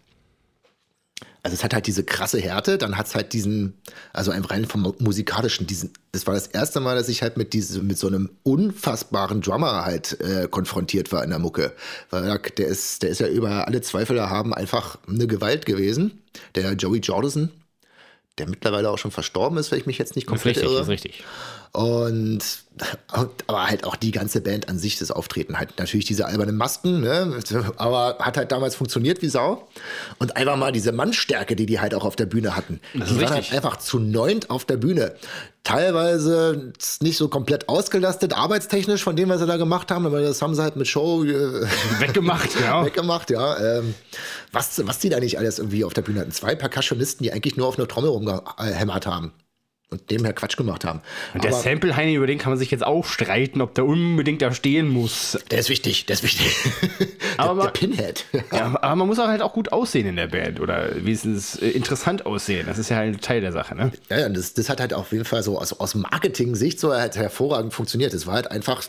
[1.44, 3.74] also es hat halt diese krasse Härte, dann hat es halt diesen,
[4.14, 7.54] also ein rein vom musikalischen, diesen, das war das erste Mal, dass ich halt mit
[7.54, 11.74] diesem, mit so einem unfassbaren Drummer halt äh, konfrontiert war in der Mucke.
[12.12, 16.22] Weil der ist, der ist ja über alle Zweifel haben einfach eine Gewalt gewesen.
[16.56, 17.50] Der Joey Jordison,
[18.38, 20.82] der mittlerweile auch schon verstorben ist, wenn ich mich jetzt nicht komplett ist richtig, irre.
[20.82, 21.24] Ist richtig.
[21.74, 22.40] Und,
[23.48, 27.00] aber halt auch die ganze Band an sich, das Auftreten, halt natürlich diese albernen Masken,
[27.00, 27.40] ne?
[27.78, 29.70] aber hat halt damals funktioniert wie Sau.
[30.18, 32.82] Und einfach mal diese Mannstärke, die die halt auch auf der Bühne hatten.
[32.94, 33.52] Das die ist waren richtig.
[33.54, 35.16] halt einfach zu neunt auf der Bühne.
[35.64, 40.42] Teilweise nicht so komplett ausgelastet, arbeitstechnisch von dem, was sie da gemacht haben, aber das
[40.42, 41.62] haben sie halt mit Show äh,
[42.00, 42.84] Weggemacht, genau.
[42.86, 43.78] weggemacht, ja.
[43.78, 43.94] Ähm,
[44.52, 46.32] was, was die da nicht alles irgendwie auf der Bühne hatten.
[46.32, 49.34] Zwei Percussionisten, die eigentlich nur auf einer Trommel rumgehämmert haben.
[49.94, 51.02] Und nebenher Quatsch gemacht haben.
[51.34, 53.86] Und der Aber Sample Heini, über den kann man sich jetzt auch streiten, ob der
[53.86, 55.38] unbedingt da stehen muss.
[55.52, 56.48] der ist wichtig, der ist wichtig.
[57.38, 58.26] Aber- der, der Pinhead.
[58.54, 61.70] Ja, aber man muss auch halt auch gut aussehen in der Band oder wenigstens äh,
[61.72, 62.66] interessant aussehen.
[62.68, 63.92] Das ist ja halt Teil der Sache, ne?
[64.10, 66.94] Ja, ja, und das, das hat halt auf jeden Fall so aus, aus Marketing-Sicht so
[66.94, 68.14] halt hervorragend funktioniert.
[68.14, 68.84] Es war halt einfach,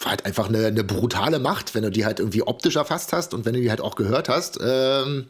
[0.00, 3.34] war halt einfach eine, eine brutale Macht, wenn du die halt irgendwie optisch erfasst hast
[3.34, 4.58] und wenn du die halt auch gehört hast.
[4.62, 5.26] Ähm,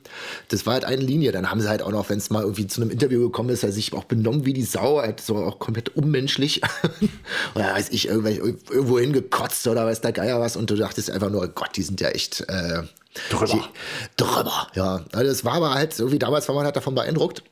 [0.48, 1.32] das war halt eine Linie.
[1.32, 3.64] Dann haben sie halt auch noch, wenn es mal irgendwie zu einem Interview gekommen ist,
[3.64, 6.60] er sich auch benommen wie die Sau, halt so auch komplett unmenschlich.
[7.54, 11.30] oder weiß ich, irgendwelche- irgendwo hingekotzt oder weiß der Geier was und du dachtest einfach
[11.30, 12.82] nur, Gott, die sind ja echt äh,
[13.30, 13.68] Drüber.
[14.16, 15.04] Drüber, ja.
[15.12, 17.42] Also das war aber halt, irgendwie damals war man halt davon beeindruckt.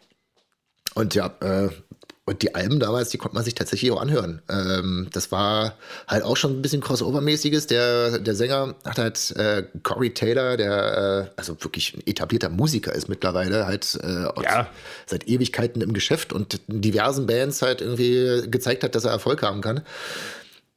[0.94, 1.68] Und ja, äh,
[2.29, 4.43] und die Alben damals, die konnte man sich tatsächlich auch anhören.
[4.51, 5.75] Ähm, das war
[6.07, 7.67] halt auch schon ein bisschen Crossover-mäßiges.
[7.69, 12.93] Der, der Sänger hat halt äh, Corey Taylor, der äh, also wirklich ein etablierter Musiker
[12.95, 14.69] ist mittlerweile, halt äh, Ja.
[15.07, 19.62] seit Ewigkeiten im Geschäft und diversen Bands halt irgendwie gezeigt hat, dass er Erfolg haben
[19.62, 19.81] kann.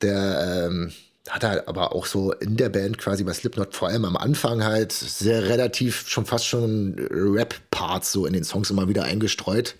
[0.01, 0.91] Der ähm,
[1.29, 4.63] hat halt aber auch so in der Band quasi bei Slipknot vor allem am Anfang
[4.63, 9.75] halt sehr relativ schon fast schon Rap-Parts so in den Songs immer wieder eingestreut.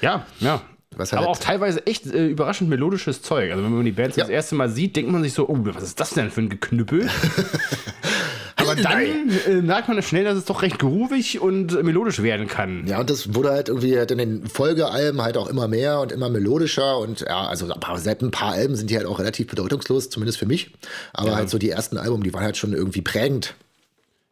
[0.00, 0.62] Ja, ja.
[0.96, 3.50] Was halt- aber auch teilweise echt äh, überraschend melodisches Zeug.
[3.52, 4.24] Also wenn man die Bands Ja.
[4.24, 6.48] das erste Mal sieht, denkt man sich so, oh, was ist das denn für ein
[6.48, 7.08] Geknüppel?
[8.56, 12.48] aber dann äh, merkt man schnell, dass es doch recht groovig und äh, melodisch werden
[12.48, 12.86] kann.
[12.86, 16.12] Ja, und das wurde halt irgendwie halt in den Folgealben halt auch immer mehr und
[16.12, 20.10] immer melodischer und ja, also seit ein paar Alben sind die halt auch relativ bedeutungslos,
[20.10, 20.72] zumindest für mich.
[21.12, 23.54] Aber halt so die ersten Alben, die waren halt schon irgendwie prägend.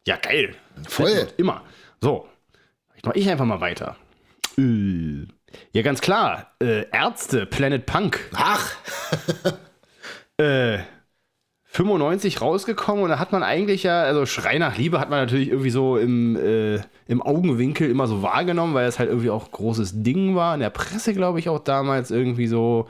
[0.06, 0.54] Ja, geil.
[0.88, 1.28] Voll.
[1.36, 1.62] Immer.
[2.00, 2.26] So.
[2.96, 3.96] Ich mach ich einfach mal weiter.
[4.58, 5.26] Äh,
[5.72, 6.52] Ja, ganz klar.
[6.62, 8.20] Äh, Ärzte, Planet Punk.
[8.34, 8.74] Ach,
[10.38, 10.78] Äh,
[11.70, 15.48] 95 rausgekommen und da hat man eigentlich ja, also Schrei nach Liebe hat man natürlich
[15.48, 20.02] irgendwie so im, äh, im Augenwinkel immer so wahrgenommen, weil es halt irgendwie auch großes
[20.02, 20.54] Ding war.
[20.54, 22.88] In der Presse, glaube ich, auch damals irgendwie so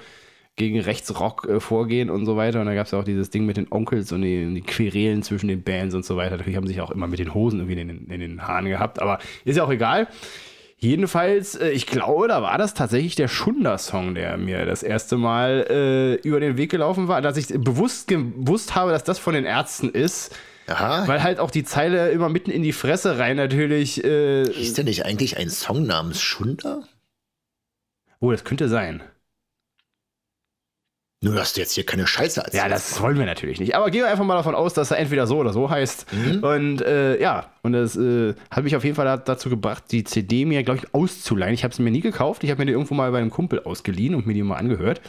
[0.57, 2.61] gegen Rechtsrock äh, vorgehen und so weiter.
[2.61, 5.23] Und da gab es ja auch dieses Ding mit den Onkels und die, die Querelen
[5.23, 6.37] zwischen den Bands und so weiter.
[6.37, 8.67] Natürlich haben sie sich auch immer mit den Hosen irgendwie in den, in den Haaren
[8.67, 10.09] gehabt, aber ist ja auch egal.
[10.81, 15.67] Jedenfalls, äh, ich glaube, da war das tatsächlich der Schunder-Song, der mir das erste Mal
[15.69, 19.45] äh, über den Weg gelaufen war, dass ich bewusst gewusst habe, dass das von den
[19.45, 20.37] Ärzten ist,
[20.69, 21.07] ja.
[21.09, 24.05] weil halt auch die Zeile immer mitten in die Fresse rein natürlich.
[24.05, 26.85] Äh, Ist denn nicht eigentlich ein Song namens Schunder?
[28.21, 29.03] oh, das könnte sein.
[31.21, 32.55] Nur, dass du jetzt hier keine Scheiße erzählst.
[32.65, 33.75] Ja, das wollen wir natürlich nicht.
[33.75, 36.07] Aber gehen wir einfach mal davon aus, dass er entweder so oder so heißt.
[36.43, 40.05] Und äh, ja, und das äh, hat mich auf jeden Fall da- dazu gebracht, die
[40.05, 41.55] CD mir, glaube ich, auszuleihen.
[41.55, 42.45] Ich habe sie mir nie gekauft.
[42.45, 45.01] Ich habe mir die irgendwo mal bei einem Kumpel ausgeliehen und mir die mal angehört.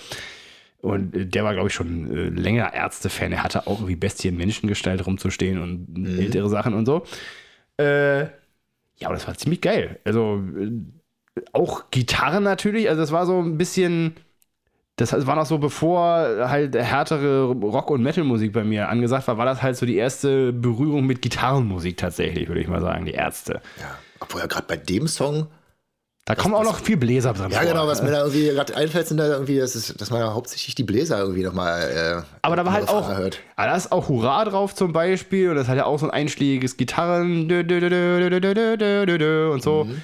[0.82, 3.32] Und äh, der war, glaube ich, schon äh, länger Ärzte-Fan.
[3.32, 7.04] Er hatte auch irgendwie Bestien Menschengestalt rumzustehen und ältere Sachen und so.
[7.78, 8.30] Äh, ja,
[9.06, 10.00] aber das war ziemlich geil.
[10.06, 12.90] Also äh, auch Gitarren natürlich.
[12.90, 14.16] Also das war so ein bisschen
[15.00, 19.46] das war noch so, bevor halt härtere Rock- und Metal-Musik bei mir angesagt war, war
[19.46, 23.62] das halt so die erste Berührung mit Gitarrenmusik tatsächlich, würde ich mal sagen, die Ärzte.
[23.80, 25.48] Ja, obwohl ja gerade bei dem Song.
[26.26, 27.50] Da kommen auch noch viel Bläser drin.
[27.50, 28.10] Ja, vor, genau, was ne?
[28.10, 30.84] mir da irgendwie gerade einfällt, sind da irgendwie, das ist, dass man ja hauptsächlich die
[30.84, 31.82] Bläser irgendwie nochmal.
[31.82, 33.10] Äh, aber da war halt auch.
[33.10, 33.40] Hört.
[33.56, 36.12] Aber da ist auch Hurra drauf zum Beispiel und das hat ja auch so ein
[36.12, 39.86] einschlägiges Gitarren und so.
[39.86, 40.02] Mhm.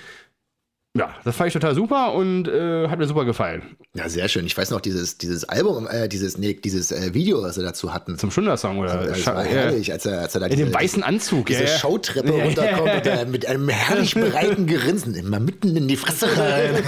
[0.97, 3.75] Ja, das fand ich total super und äh, hat mir super gefallen.
[3.95, 4.45] Ja, sehr schön.
[4.45, 7.93] Ich weiß noch, dieses, dieses Album, äh, dieses, nee, dieses äh, Video, was sie dazu
[7.93, 8.17] hatten.
[8.17, 9.07] Zum Schunder-Song oder?
[9.07, 11.67] Das Scha- war herrlich, als er, als er da In dem weißen Anzug, diese ja.
[11.67, 16.81] Showtreppe runterkommt und er mit einem herrlich breiten Grinsen immer mitten in die Fresse rein.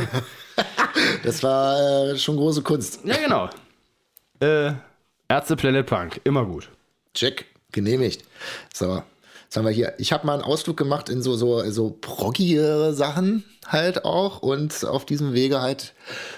[1.23, 3.01] das war äh, schon große Kunst.
[3.03, 3.49] Ja, genau.
[4.39, 4.71] äh,
[5.27, 6.69] Ärzte Planet Punk, immer gut.
[7.13, 8.23] Check, genehmigt.
[8.73, 9.03] So,
[9.47, 9.93] was haben wir hier?
[9.97, 14.85] Ich habe mal einen Ausflug gemacht in so, so, so proggigere Sachen halt auch und
[14.85, 15.93] auf diesem Wege halt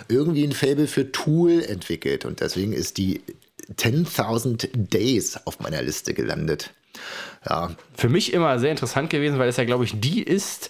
[0.07, 3.21] irgendwie ein Fable für Tool entwickelt und deswegen ist die
[3.75, 6.71] 10.000 Days auf meiner Liste gelandet.
[7.47, 10.69] Ja, für mich immer sehr interessant gewesen, weil es ja, glaube ich, die ist,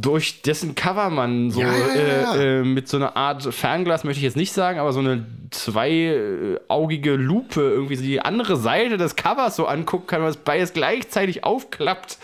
[0.00, 2.34] durch dessen Cover man so Ja, ja, ja.
[2.34, 5.24] Äh, äh, mit so einer Art Fernglas, möchte ich jetzt nicht sagen, aber so eine
[5.50, 11.44] zweiaugige Lupe irgendwie so die andere Seite des Covers so angucken kann, was beides gleichzeitig
[11.44, 12.18] aufklappt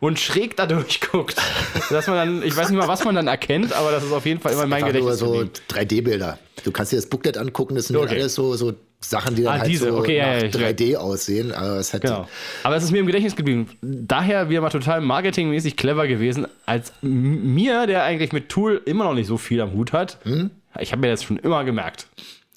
[0.00, 1.36] und schräg da durchguckt.
[1.90, 4.26] Dass man dann, ich weiß nicht mal, was man dann erkennt, aber das ist auf
[4.26, 5.18] jeden Fall immer in mein Gedächtnis.
[5.18, 5.50] so geblieben.
[5.70, 6.38] 3D-Bilder.
[6.64, 8.16] Du kannst dir das Booklet angucken, das sind Okay.
[8.16, 10.54] alles so, so Sachen, die dann Ah, halt diese, so okay, ja, nach ja, ich-
[10.54, 11.52] 3D aussehen.
[11.52, 12.28] Aber es hat, Genau.
[12.64, 13.68] Aber es ist mir im Gedächtnis geblieben.
[13.80, 19.14] Daher wieder mal total marketingmäßig clever gewesen, als mir, der eigentlich mit Tool immer noch
[19.14, 20.18] nicht so viel am Hut hat.
[20.24, 20.50] Hm?
[20.80, 22.08] Ich habe mir das schon immer gemerkt,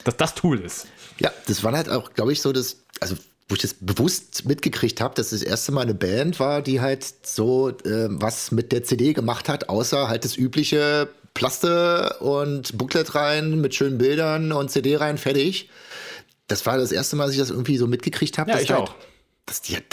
[0.04, 0.88] dass das Tool ist.
[1.20, 3.16] Ja, das war halt auch, glaube ich, so das, also
[3.48, 7.06] wo ich das bewusst mitgekriegt habe, dass das erste Mal eine Band war, die halt
[7.24, 13.14] so äh, was mit der CD gemacht hat, außer halt das übliche Plaste und Booklet
[13.16, 15.70] rein mit schönen Bildern und CD rein, fertig.
[16.52, 18.50] Das war das erste Mal, dass ich das irgendwie so mitgekriegt habe.
[18.50, 18.96] Ja, dass ich halt, auch.
[19.46, 19.86] Dass die halt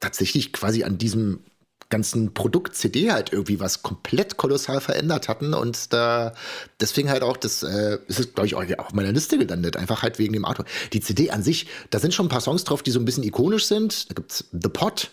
[0.00, 1.40] tatsächlich quasi an diesem
[1.88, 6.34] ganzen Produkt CD halt irgendwie was komplett kolossal verändert hatten und da
[6.80, 10.18] deswegen halt auch das äh, ist glaube ich auch auf meiner Liste gelandet einfach halt
[10.18, 12.90] wegen dem Artwork die CD an sich da sind schon ein paar Songs drauf die
[12.90, 15.10] so ein bisschen ikonisch sind da gibt's The Pot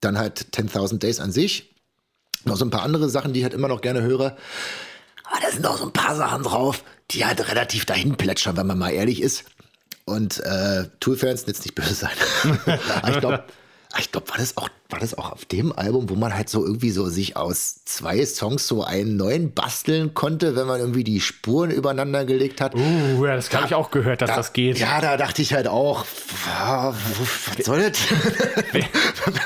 [0.00, 1.74] dann halt 10.000 Days an sich
[2.44, 4.36] noch so ein paar andere Sachen die ich halt immer noch gerne höre
[5.24, 8.66] aber da sind auch so ein paar Sachen drauf die halt relativ dahin plätschern wenn
[8.66, 9.44] man mal ehrlich ist
[10.06, 12.10] und äh, Tool-Fans jetzt nicht böse sein.
[13.08, 13.44] Ich glaube,
[13.98, 16.66] ich glaube, war das auch, war das auch auf dem Album, wo man halt so
[16.66, 21.20] irgendwie so sich aus zwei Songs so einen neuen basteln konnte, wenn man irgendwie die
[21.20, 22.74] Spuren übereinander gelegt hat.
[22.74, 24.80] Uh, ja, das habe ich auch gehört, dass das geht.
[24.80, 26.04] Ja, da dachte ich halt auch,
[26.44, 26.92] wa-
[27.54, 27.98] was soll das?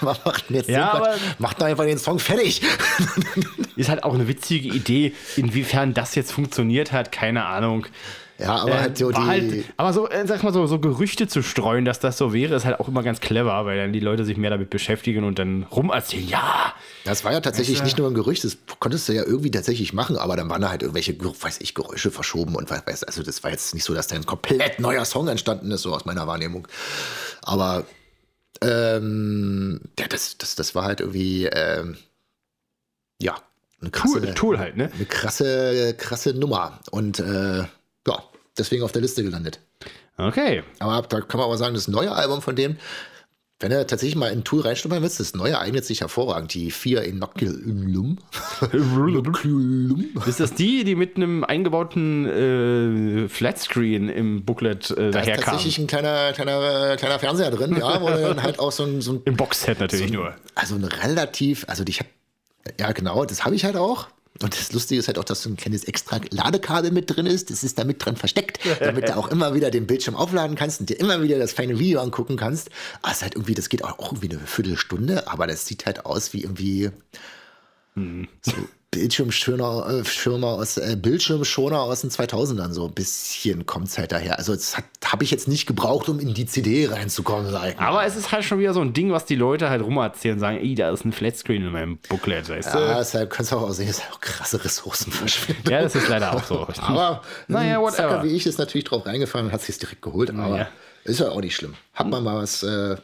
[0.00, 2.62] man macht jetzt Ja, aber- macht doch einfach den Song fertig.
[3.76, 5.12] Ist halt auch eine witzige Idee.
[5.36, 7.86] Inwiefern das jetzt funktioniert hat, keine Ahnung.
[8.38, 9.16] Ja, aber Äh, halt so die.
[9.18, 12.54] halt, aber so, äh, sag mal so, so Gerüchte zu streuen, dass das so wäre,
[12.54, 15.40] ist halt auch immer ganz clever, weil dann die Leute sich mehr damit beschäftigen und
[15.40, 16.72] dann rumerzählen, ja,
[17.04, 17.84] Das war ja tatsächlich du?
[17.84, 20.70] nicht nur ein Gerücht, das konntest du ja irgendwie tatsächlich machen, aber dann waren da
[20.70, 24.06] halt irgendwelche, weiß ich, Geräusche verschoben und weiß, also das war jetzt nicht so, dass
[24.06, 26.68] da ein komplett neuer Song entstanden ist, so aus meiner Wahrnehmung.
[27.42, 27.86] Aber
[28.62, 31.96] ähm, ja, das, das, das war halt irgendwie, ähm,
[33.20, 33.34] ja,
[33.80, 34.90] eine krasse, Tool, Tool halt, ne?
[34.94, 37.64] eine krasse, krasse Nummer und äh,
[38.06, 38.22] ja,
[38.56, 39.60] deswegen auf der Liste gelandet.
[40.16, 40.62] Okay.
[40.80, 42.76] Aber da kann man aber sagen, das neue Album von dem,
[43.60, 46.54] wenn er tatsächlich mal in Tool reinschnuppern willst, das neue eignet sich hervorragend.
[46.54, 48.18] Die vier Inoculum.
[48.72, 50.10] Inoculum.
[50.26, 55.44] Ist das die, die mit einem eingebauten äh, Flatscreen im Booklet äh, Da ist daherkam?
[55.44, 59.14] tatsächlich ein kleiner, kleiner, kleiner Fernseher drin, ja, wo dann halt auch so ein, so
[59.14, 60.34] ein Im Boxset natürlich nur.
[60.54, 62.10] also ein relativ, also ich habe,
[62.78, 64.06] ja genau, das habe ich halt auch.
[64.40, 67.50] Und das Lustige ist halt auch, dass so ein kleines extra Ladekabel mit drin ist.
[67.50, 70.80] Das ist da mit dran versteckt, damit du auch immer wieder den Bildschirm aufladen kannst
[70.80, 72.70] und dir immer wieder das feine Video angucken kannst.
[73.02, 76.06] Aber es ist halt irgendwie, das geht auch irgendwie eine Viertelstunde, aber das sieht halt
[76.06, 76.90] aus wie irgendwie
[78.42, 78.52] so
[78.90, 82.72] Bildschirmschirmer, äh, Schirmer aus, äh, Bildschirmschoner aus den 2000ern.
[82.72, 84.38] So ein bisschen kommt es halt daher.
[84.38, 84.76] Also das
[85.10, 87.50] habe ich jetzt nicht gebraucht, um in die CD reinzukommen.
[87.50, 87.86] Sag ich mal.
[87.86, 90.58] Aber es ist halt schon wieder so ein Ding, was die Leute halt rumerzählen, sagen,
[90.58, 92.78] ey, da ist ein Flatscreen in meinem Booklet, weißt du?
[92.78, 95.70] Ja, deshalb kannst du auch sehen, dass auch krasse Ressourcen verschwinden.
[95.70, 96.66] Ja, das ist leider auch so.
[96.82, 97.96] Aber Naja, whatever.
[98.10, 100.30] Zacker wie ich ist natürlich drauf reingefallen und hat sich direkt geholt.
[100.30, 100.68] Aber Ja.
[101.04, 101.74] ist ja auch nicht schlimm.
[101.94, 102.96] Hat man mal was äh,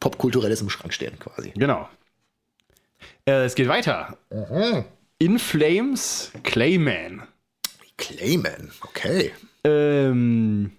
[0.00, 1.50] Popkulturelles im Schrank stehen quasi.
[1.56, 1.88] Genau.
[3.26, 4.16] Äh, es geht weiter.
[5.18, 7.22] In Flames Clayman.
[7.96, 9.32] Clayman, okay.
[9.64, 10.70] Ähm,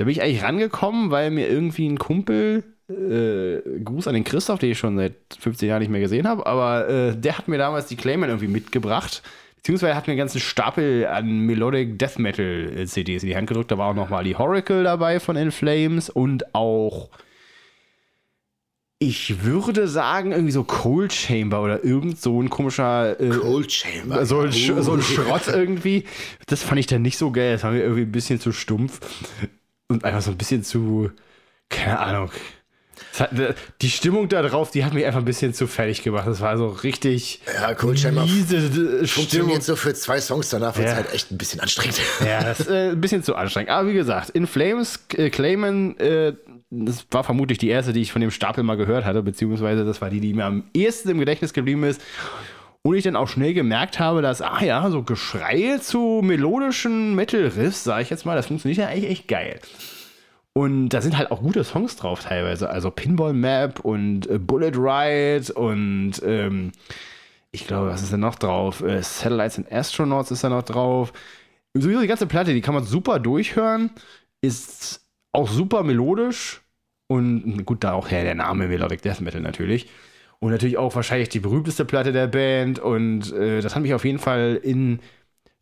[0.00, 4.58] da bin ich eigentlich rangekommen, weil mir irgendwie ein Kumpel, äh, Gruß an den Christoph,
[4.58, 7.58] den ich schon seit 15 Jahren nicht mehr gesehen habe, aber äh, der hat mir
[7.58, 9.22] damals die Clayman irgendwie mitgebracht.
[9.56, 13.46] Beziehungsweise hat mir einen ganzen Stapel an Melodic Death Metal äh, CDs in die Hand
[13.46, 13.70] gedrückt.
[13.70, 17.10] Da war auch nochmal die Horacle dabei von In Flames und auch,
[19.00, 24.24] ich würde sagen, irgendwie so Cold Chamber oder irgend so ein komischer äh, Cold Chamber.
[24.24, 24.80] so ein, Sch Uh.
[24.80, 26.04] so ein Schrott irgendwie.
[26.46, 27.52] Das fand ich dann nicht so geil.
[27.52, 29.00] Das war mir irgendwie ein bisschen zu stumpf.
[29.90, 31.10] Und einfach so ein bisschen zu,
[31.68, 32.30] keine Ahnung.
[33.18, 33.30] Hat,
[33.82, 36.26] die Stimmung da drauf, die hat mich einfach ein bisschen zu fertig gemacht.
[36.28, 39.06] Das war so richtig Ja, Chamber miese Stimmung.
[39.06, 40.96] Funktioniert so für zwei Songs, danach wird es Ja.
[40.96, 42.00] halt echt ein bisschen anstrengend.
[42.24, 43.70] Ja, das ist äh, ein bisschen zu anstrengend.
[43.70, 46.34] Aber wie gesagt, In Flames äh, Clayman, äh,
[46.70, 50.00] das war vermutlich die erste, die ich von dem Stapel mal gehört hatte, beziehungsweise das
[50.00, 52.00] war die, die mir am ehesten im Gedächtnis geblieben ist.
[52.82, 57.84] Und ich dann auch schnell gemerkt habe, dass, ah ja, so Geschreie zu melodischen Metal-Riffs,
[57.84, 59.60] sage ich jetzt mal, das funktioniert ja eigentlich echt geil.
[60.54, 62.70] Und da sind halt auch gute Songs drauf teilweise.
[62.70, 66.72] Also Pinball Map und äh, Bullet Ride und ähm,
[67.52, 68.80] ich glaube, was ist denn noch drauf?
[68.82, 71.12] Äh, Satellites and Astronauts ist da noch drauf.
[71.74, 73.90] Sowieso die ganze Platte, die kann man super durchhören.
[74.40, 75.00] Ist
[75.32, 76.62] auch super melodisch.
[77.08, 79.88] Und gut, da auch her der Name Melodic Death Metal natürlich.
[80.40, 82.78] Und natürlich auch wahrscheinlich die berühmteste Platte der Band.
[82.78, 85.00] Und äh, das hat mich auf jeden Fall in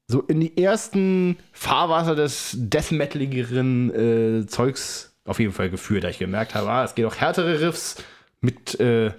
[0.06, 3.94] so in die ersten Fahrwasser des Death Metaligeren
[4.42, 7.60] äh, Zeugs auf jeden Fall geführt, da ich gemerkt habe, ah, es geht auch härtere
[7.60, 8.02] Riffs
[8.40, 9.10] mit äh,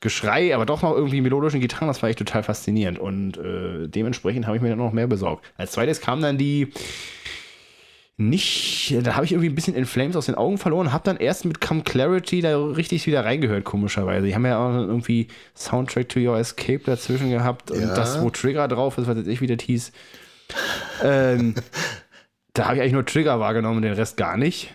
[0.00, 4.46] Geschrei, aber doch noch irgendwie melodischen Gitarren, das war echt total faszinierend und äh, dementsprechend
[4.46, 5.44] habe ich mir dann noch mehr besorgt.
[5.56, 6.72] Als zweites kam dann die
[8.18, 11.18] nicht, da habe ich irgendwie ein bisschen In Flames aus den Augen verloren, habe dann
[11.18, 14.26] erst mit Come Clarity da richtig wieder reingehört, komischerweise.
[14.26, 17.94] Die haben ja auch irgendwie Soundtrack to Your Escape dazwischen gehabt und Ja.
[17.94, 19.92] das, wo Trigger drauf ist, was jetzt ich wieder hieß.
[21.02, 21.54] ähm,
[22.54, 24.70] da habe ich eigentlich nur Trigger wahrgenommen und den Rest gar nicht.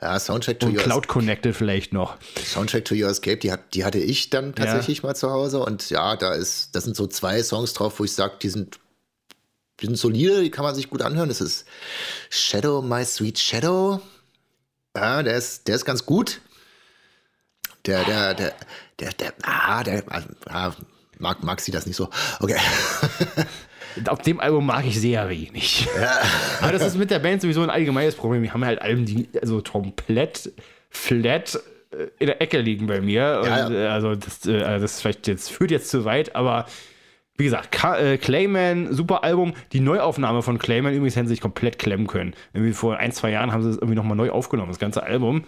[0.00, 2.16] Ja, Soundtrack to, Und Your, Cloud Connected vielleicht noch.
[2.44, 5.58] Soundtrack to Your Escape, die, hat, die hatte ich dann tatsächlich mal zu Hause.
[5.60, 8.78] Und ja, da ist, das sind so zwei Songs drauf, wo ich sage, die sind,
[9.80, 11.28] die sind solide, die kann man sich gut anhören.
[11.28, 11.66] Das ist
[12.30, 14.00] Shadow, My Sweet Shadow.
[14.96, 16.40] Ja, der ist, der ist ganz gut.
[17.84, 18.54] Der, der, der,
[18.98, 20.02] der, der, ah, der,
[20.48, 20.72] ah,
[21.18, 22.08] mag, mag sie das nicht so.
[22.40, 22.56] Okay.
[24.08, 25.88] Auf dem Album mag ich sehr wenig.
[26.60, 28.42] Aber das ist mit der Band sowieso ein allgemeines Problem.
[28.42, 30.52] Wir haben halt Alben, die also komplett
[30.90, 31.58] flat
[31.90, 33.20] äh, in der Ecke liegen bei mir.
[33.20, 33.70] Ja, ja.
[33.70, 36.66] äh, Also das, äh, also das vielleicht jetzt, führt jetzt zu weit, aber
[37.36, 39.54] wie gesagt, Ka äh, Clayman, super Album.
[39.72, 42.34] Die Neuaufnahme von Clayman übrigens hätten sie sich komplett klemmen können.
[42.54, 45.44] Irgendwie vor ein, zwei Jahren haben sie es irgendwie nochmal neu aufgenommen, das ganze Album.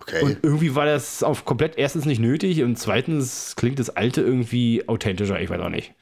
[0.00, 0.22] Okay.
[0.22, 4.86] Und irgendwie war das auf komplett erstens nicht nötig und zweitens klingt das alte irgendwie
[4.88, 5.94] authentischer, ich weiß auch nicht.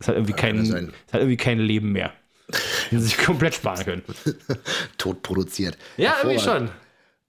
[0.00, 0.92] Es hat irgendwie, kein, kann sein.
[1.06, 2.12] es hat irgendwie kein Leben mehr.
[2.90, 4.02] Die sich komplett sparen können.
[4.96, 5.76] Tot produziert.
[5.96, 6.70] Ja, irgendwie schon.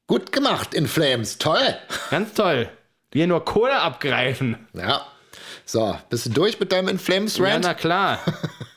[0.07, 1.37] Gut gemacht, In Flames.
[1.37, 1.75] Toll.
[2.09, 2.69] Ganz toll.
[3.11, 4.57] Wir nur Kohle abgreifen.
[4.73, 5.05] Ja.
[5.71, 7.63] So, bist du durch mit deinem In Flames Ja, Rant?
[7.63, 8.17] na klar.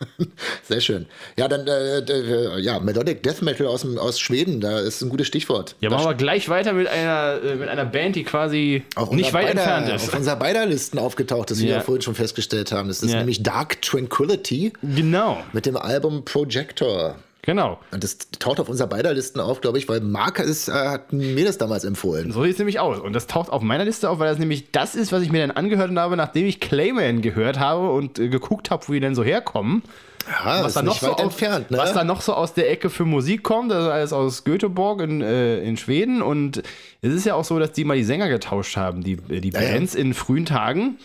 [0.68, 1.07] Sehr schön.
[1.38, 5.09] Ja, dann, äh, d- ja, Melodic Death Metal aus, dem, aus Schweden, da ist ein
[5.09, 5.74] gutes Stichwort.
[5.81, 9.46] Ja, machen wir gleich weiter mit einer, äh, mit einer Band, die quasi nicht weit
[9.46, 10.09] beider, entfernt ist.
[10.11, 11.76] Auf unserer beider Listen aufgetaucht, das wir Ja.
[11.76, 12.88] ja vorhin schon festgestellt haben.
[12.88, 13.20] Das ist Ja.
[13.20, 17.16] nämlich Dark Tranquility Genau, mit dem Album Projector.
[17.42, 17.78] Genau.
[17.90, 21.12] Und das taucht auf unserer beider Listen auf, glaube ich, weil Mark ist, äh, hat
[21.12, 22.33] mir das damals empfohlen.
[22.33, 22.98] So sieht es nämlich aus.
[22.98, 25.46] Und das taucht auf meiner Liste auf, weil das nämlich das ist, was ich mir
[25.46, 29.14] dann angehört habe, nachdem ich Clayman gehört habe und äh, geguckt habe, wo die denn
[29.14, 29.83] so herkommen.
[30.26, 31.78] Ja, was ist da, noch nicht so weit aus, entfernt, ne?
[31.78, 35.20] was da noch so aus der Ecke für Musik kommt, also alles aus Göteborg in,
[35.20, 36.22] äh, in Schweden.
[36.22, 36.62] Und
[37.00, 39.50] es ist ja auch so, dass die mal die Sänger getauscht haben, die, äh, die
[39.50, 39.61] ja.
[39.61, 40.98] Bands in frühen Tagen.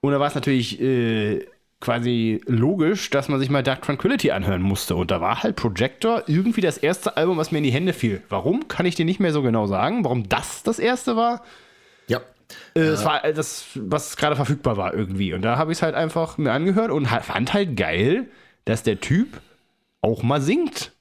[0.00, 1.46] Und da war es natürlich äh,
[1.80, 4.96] quasi logisch, dass man sich mal Dark Tranquility anhören musste.
[4.96, 8.22] Und da war halt Projector irgendwie das erste Album, was mir in die Hände fiel.
[8.28, 10.04] Warum, kann ich dir nicht mehr so genau sagen.
[10.04, 11.42] Warum das das erste war?
[12.06, 12.20] ja.
[12.74, 15.32] Äh, Es war äh, das, was gerade verfügbar war irgendwie.
[15.34, 18.28] Und da habe ich es halt einfach mir angehört und fand halt geil,
[18.64, 19.40] dass der Typ
[20.02, 20.92] auch mal singt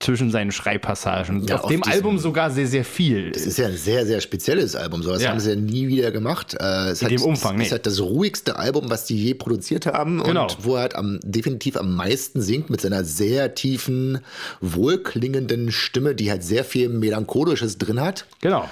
[0.00, 1.44] zwischen seinen Schreibpassagen.
[1.48, 3.32] Ja, Auf auf dem Album sogar sehr, sehr viel.
[3.32, 5.02] Das ist ja ein sehr, sehr spezielles Album.
[5.02, 5.30] So was Ja.
[5.30, 6.54] haben sie ja nie wieder gemacht.
[6.54, 7.64] Äh, es In hat, dem Umfang, Es nee.
[7.66, 10.22] ist halt das ruhigste Album, was die je produziert haben.
[10.22, 10.42] Genau.
[10.44, 14.20] Und wo er halt am, definitiv am meisten singt mit seiner sehr tiefen,
[14.60, 18.26] wohlklingenden Stimme, die halt sehr viel Melancholisches drin hat.
[18.40, 18.68] Genau.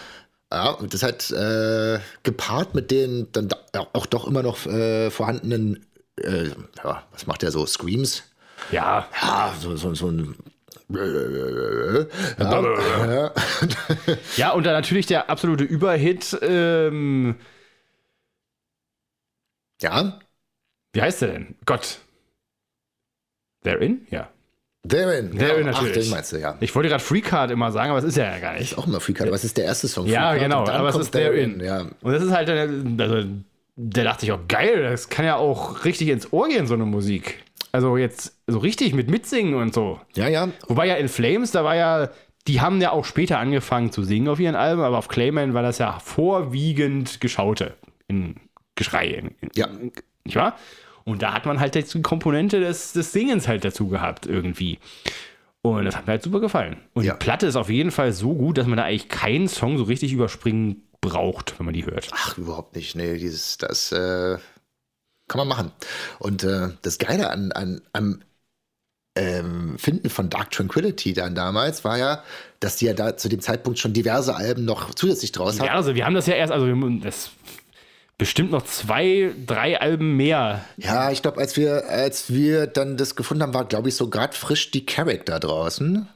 [0.52, 5.10] Ja, und das hat äh, gepaart mit den dann da- auch doch immer noch äh,
[5.10, 5.84] vorhandenen,
[6.22, 6.44] äh,
[6.84, 8.22] ja, was macht er so, Screams?
[8.70, 10.36] Ja, Ja, so, so, so ein.
[10.88, 11.04] Ja,
[14.36, 14.52] ja.
[14.52, 16.36] und dann natürlich der absolute Überhit.
[16.42, 17.36] Ähm,
[19.82, 20.18] ja,
[20.92, 21.54] wie heißt der denn?
[21.66, 21.98] Gott.
[23.64, 24.06] Therein?
[24.10, 24.30] Ja.
[24.88, 25.36] Therein.
[25.36, 26.06] Therein ja, Ach, natürlich.
[26.06, 26.56] den meinst du, ja.
[26.60, 28.72] Ich wollte gerade Free Card immer sagen, aber es ist ja gar nicht.
[28.72, 30.06] Ist auch immer Freak, aber es ist der erste Song.
[30.06, 31.60] Ja, genau, aber es ist Therein.
[31.60, 31.80] Ja.
[32.00, 33.28] Und das ist halt, dann- also,
[33.74, 36.86] der dachte ich auch, geil, das kann ja auch richtig ins Ohr gehen, so eine
[36.86, 37.42] Musik.
[37.76, 40.00] Also jetzt so richtig mit Mitsingen und so.
[40.14, 42.08] ja, ja, Wobei ja in Flames, da war ja,
[42.48, 45.62] die haben ja auch später angefangen zu singen auf ihren Alben, aber auf Clayman war
[45.62, 47.74] das ja vorwiegend Geschaute.
[48.08, 48.36] In
[48.76, 49.08] Geschrei.
[49.08, 49.68] In, in, Ja.
[50.24, 50.56] Nicht wahr?
[51.04, 54.78] Und da hat man halt die Komponente des, des Singens halt dazu gehabt, irgendwie.
[55.62, 56.78] Und das hat mir halt super gefallen.
[56.94, 57.12] Und Ja.
[57.14, 59.84] die Platte ist auf jeden Fall so gut, dass man da eigentlich keinen Song so
[59.84, 62.08] richtig überspringen braucht, wenn man die hört.
[62.12, 62.96] Ach, überhaupt nicht.
[62.96, 64.38] Nee, dieses, das äh,
[65.28, 65.72] kann man machen.
[66.18, 68.22] Und äh, das Geile an, an, am
[69.16, 72.22] ähm, Finden von Dark Tranquility dann damals war ja,
[72.60, 75.72] dass die ja da zu dem Zeitpunkt schon diverse Alben noch zusätzlich draus Ja, hatten.
[75.76, 76.66] also wir haben das ja erst, also
[77.00, 77.30] das
[78.18, 80.64] bestimmt noch zwei, drei Alben mehr.
[80.76, 84.08] Ja, ich glaube, als wir, als wir dann das gefunden haben, war, glaube ich, so
[84.10, 86.08] gerade frisch die Character draußen.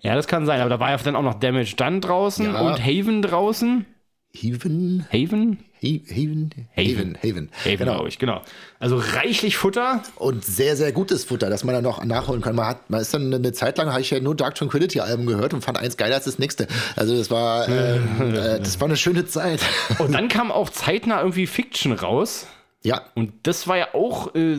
[0.00, 2.60] Ja, das kann sein, aber da war ja dann auch noch Damage Done draußen Ja.
[2.60, 3.86] und Haven draußen.
[4.34, 5.06] Haven?
[5.12, 5.58] Haven?
[5.82, 6.50] Haven?
[6.76, 7.16] Haven.
[7.22, 7.50] Haven.
[7.64, 7.92] Haven, Genau.
[7.94, 8.42] glaube ich, genau.
[8.80, 10.02] Also reichlich Futter.
[10.16, 12.54] Und sehr, sehr gutes Futter, das man dann noch nachholen kann.
[12.56, 15.26] Man, hat, man ist dann eine Zeit lang, habe ich ja nur Dark Tranquility Alben
[15.26, 16.66] gehört und fand eins geiler als das nächste.
[16.96, 19.60] Also das war, ähm, äh, das war eine schöne Zeit.
[19.98, 22.46] Und dann kam auch zeitnah irgendwie Fiction raus.
[22.82, 24.58] ja, Und das war ja auch äh,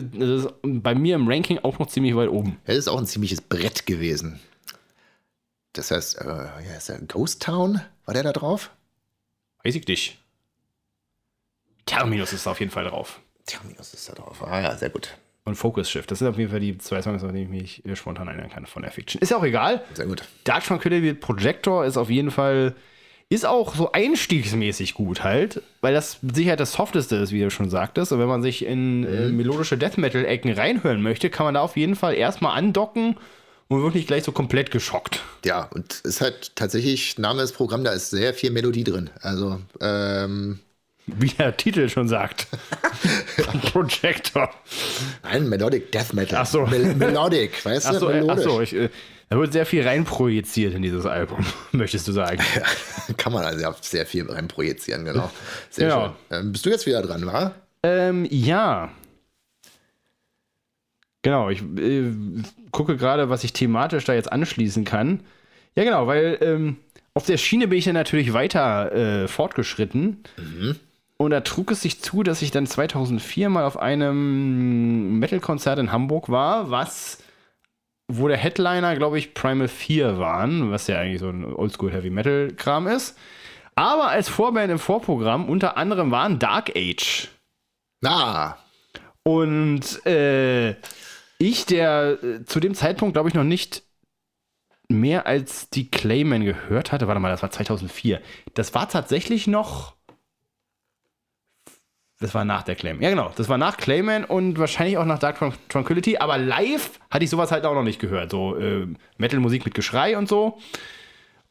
[0.62, 2.56] bei mir im Ranking auch noch ziemlich weit oben.
[2.66, 4.40] das ist auch ein ziemliches Brett gewesen.
[5.72, 7.80] Das heißt, äh, ja, ist der Ghost Town?
[8.04, 8.70] War der da drauf?
[9.62, 10.18] Weiß ich nicht.
[11.90, 13.20] Terminus ist da auf jeden Fall drauf.
[13.46, 14.42] Terminus ist da drauf.
[14.46, 15.16] Ah ja, sehr gut.
[15.44, 16.10] und Focus Shift.
[16.10, 18.66] Das sind auf jeden Fall die zwei Songs, an die ich mich spontan erinnern kann
[18.66, 19.20] von der Fiction.
[19.20, 19.82] Ist ja auch egal.
[19.94, 20.22] Sehr gut.
[20.44, 22.76] Dark Tranquility Projector ist auf jeden Fall,
[23.28, 27.50] ist auch so einstiegsmäßig gut halt, weil das mit Sicherheit das Softeste ist, wie du
[27.50, 28.12] schon sagtest.
[28.12, 31.76] Und wenn man sich in äh, melodische Death Metal-Ecken reinhören möchte, kann man da auf
[31.76, 33.16] jeden Fall erstmal andocken
[33.68, 35.20] und wirklich gleich so komplett geschockt.
[35.44, 39.10] Ja, und ist halt tatsächlich, Name des Programms, da ist sehr viel Melodie drin.
[39.22, 40.58] Also, ähm,
[41.18, 42.46] Wie der Titel schon sagt.
[43.72, 44.50] Projector.
[45.22, 46.38] nein, Melodic Death Metal.
[46.42, 46.66] Ach so.
[46.66, 48.12] Mel Melodic, weißt Achso, du?
[48.12, 48.44] äh, Melodisch.
[48.46, 48.88] achso ich, äh,
[49.28, 52.42] da wird sehr viel reinprojiziert in dieses Album, möchtest du sagen.
[53.16, 55.30] Kann man also sehr viel rein projizieren, genau.
[55.70, 56.14] Sehr Genau.
[56.30, 56.40] schön.
[56.40, 57.54] Ähm, bist du jetzt wieder dran, wa?
[57.82, 58.90] Ähm, ja.
[61.22, 62.12] Genau, ich äh,
[62.72, 65.20] gucke gerade, was ich thematisch da jetzt anschließen kann.
[65.74, 66.76] Ja, genau, weil ähm,
[67.14, 70.22] auf der Schiene bin ich dann natürlich weiter äh, fortgeschritten.
[71.20, 75.92] Und da trug es sich zu, dass ich dann 2004 mal auf einem Metal-Konzert in
[75.92, 77.22] Hamburg war, was
[78.08, 83.18] wo der Headliner, glaube ich, Primal 4 waren, was ja eigentlich so ein Oldschool-Heavy-Metal-Kram ist.
[83.74, 87.28] Aber als Vorband im Vorprogramm unter anderem waren Dark Age.
[88.00, 88.56] Na,
[89.22, 90.70] Und äh,
[91.36, 93.82] ich, der äh, zu dem Zeitpunkt, glaube ich, noch nicht
[94.88, 98.22] mehr als die Clayman gehört hatte, warte mal, das war 2004.
[98.54, 99.99] Das war tatsächlich noch.
[102.20, 103.02] Das war nach der Clayman.
[103.02, 103.32] Ja, genau.
[103.36, 106.18] Das war nach Clayman und wahrscheinlich auch nach Dark Tran- Tranquility.
[106.18, 108.30] Aber live hatte ich sowas halt auch noch nicht gehört.
[108.30, 110.58] So äh, Metal-Musik mit Geschrei und so.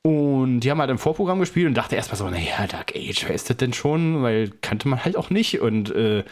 [0.03, 3.35] Und die haben halt im Vorprogramm gespielt und dachte erstmal so, naja, Dark Age, wer
[3.35, 4.21] ist das denn schon?
[4.21, 5.59] Weil kannte man halt auch nicht.
[5.59, 6.23] Und äh,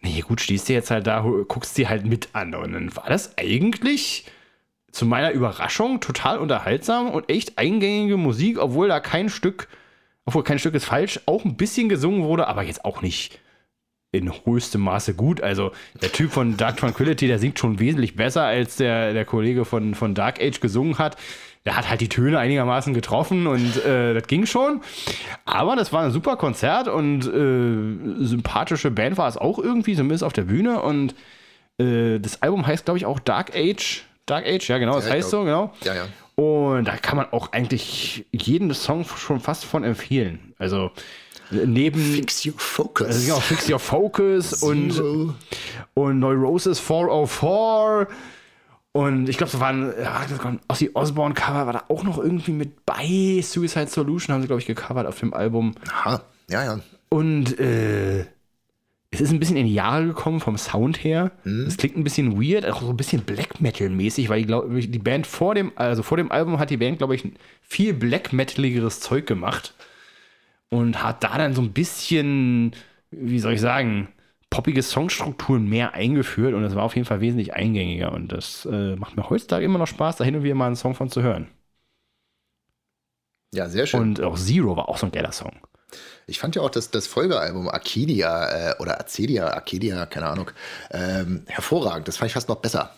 [0.00, 2.56] nee, gut, stehst du jetzt halt da, guckst dir halt mit an.
[2.56, 4.26] Und dann war das eigentlich
[4.90, 9.68] zu meiner Überraschung total unterhaltsam und echt eingängige Musik, obwohl da kein Stück,
[10.24, 13.38] obwohl kein Stück ist falsch, auch ein bisschen gesungen wurde, aber jetzt auch nicht
[14.10, 15.42] in höchstem Maße gut.
[15.42, 19.64] Also der Typ von Dark Tranquility, der singt schon wesentlich besser, als der, der Kollege
[19.64, 21.16] von, von Dark Age gesungen hat.
[21.66, 24.80] Der hat halt die Töne einigermaßen getroffen und äh, das ging schon.
[25.44, 30.24] Aber das war ein super Konzert und äh, sympathische Band war es auch irgendwie, zumindest
[30.24, 30.80] auf der Bühne.
[30.80, 31.14] Und
[31.78, 34.04] äh, das Album heißt, glaube ich, auch Dark Age.
[34.24, 35.74] Dark Age, ja genau, das Ja, heißt so, genau.
[35.84, 36.06] ja, ja.
[36.42, 40.54] Und da kann man auch eigentlich jeden Song schon fast von empfehlen.
[40.58, 40.92] Also
[41.50, 43.06] neben Fix your focus.
[43.06, 45.34] also genau, Fix Your Focus und, Zero.
[45.94, 48.08] und Neurosis 404.
[48.92, 52.52] Und ich glaube, da waren ja, ein Ozzy Osbourne Cover war da auch noch irgendwie
[52.52, 53.40] mit bei.
[53.42, 55.74] Suicide Solution haben sie, glaube ich, gecovert auf dem Album.
[55.92, 56.80] Aha, ja, ja.
[57.10, 58.26] Und äh,
[59.10, 61.30] es ist ein bisschen in die Jahre gekommen vom Sound her.
[61.66, 64.98] Es klingt ein bisschen weird, auch so ein bisschen Black Metal-mäßig, weil ich glaube, die
[64.98, 67.24] Band vor dem, also vor dem Album hat die Band, glaube ich,
[67.62, 69.74] viel Black Metaligeres Zeug gemacht.
[70.70, 72.72] Und hat da dann so ein bisschen,
[73.10, 74.08] wie soll ich sagen,
[74.50, 78.12] poppige Songstrukturen mehr eingeführt und es war auf jeden Fall wesentlich eingängiger.
[78.12, 80.76] Und das äh, macht mir heutzutage immer noch Spaß, da hin und wieder mal einen
[80.76, 81.48] Song von zu hören.
[83.54, 84.00] Ja, sehr schön.
[84.00, 85.52] Und auch Zero war auch so ein geiler Song.
[86.26, 90.50] Ich fand ja auch das, das Folgealbum Arcadia äh, oder Arcadia, Arcadia, keine Ahnung,
[90.90, 92.08] ähm, hervorragend.
[92.08, 92.94] Das fand ich fast noch besser.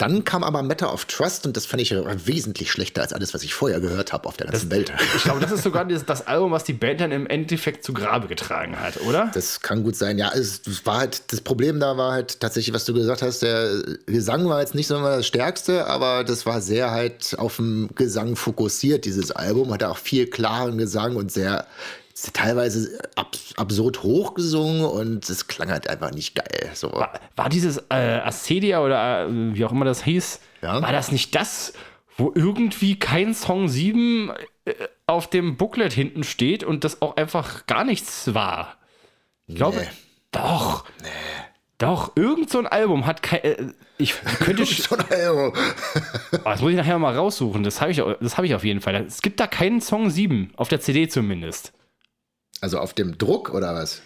[0.00, 3.42] Dann kam aber Matter of Trust und das fand ich wesentlich schlechter als alles, was
[3.42, 4.90] ich vorher gehört habe auf der ganzen Welt.
[5.16, 7.92] Ich glaube, das ist sogar das, das Album, was die Band dann im Endeffekt zu
[7.92, 9.30] Grabe getragen hat, oder?
[9.34, 10.16] Das kann gut sein.
[10.16, 13.42] Ja, es, es war halt, das Problem da war halt tatsächlich, was du gesagt hast,
[13.42, 17.56] der Gesang war jetzt nicht so immer das Stärkste, aber das war sehr halt auf
[17.56, 19.70] dem Gesang fokussiert, dieses Album.
[19.70, 21.66] Hatte auch viel klaren Gesang und sehr,
[22.14, 26.70] teilweise abs absurd hoch gesungen und es klang halt einfach nicht geil.
[26.74, 26.92] So.
[26.92, 27.94] War, war dieses äh,
[28.24, 30.82] Acedia oder äh, wie auch immer das hieß, Ja.
[30.82, 31.72] war das nicht das,
[32.16, 34.30] wo irgendwie kein Song 7
[34.64, 34.74] äh,
[35.06, 38.76] auf dem Booklet hinten steht und das auch einfach gar nichts war?
[39.46, 39.88] Ich glaube, Nee.
[40.32, 40.84] doch.
[41.78, 43.40] Doch, irgend so ein Album hat kein.
[43.42, 43.56] Äh,
[43.96, 44.64] ich könnte.
[44.64, 45.52] Ein Album.
[46.32, 47.62] Oh, das muss ich nachher mal raussuchen.
[47.62, 48.94] Das habe ich, das hab ich auf jeden Fall.
[48.96, 51.72] Es gibt da keinen Song 7, auf der CD zumindest.
[52.60, 54.02] Also auf dem Druck oder was?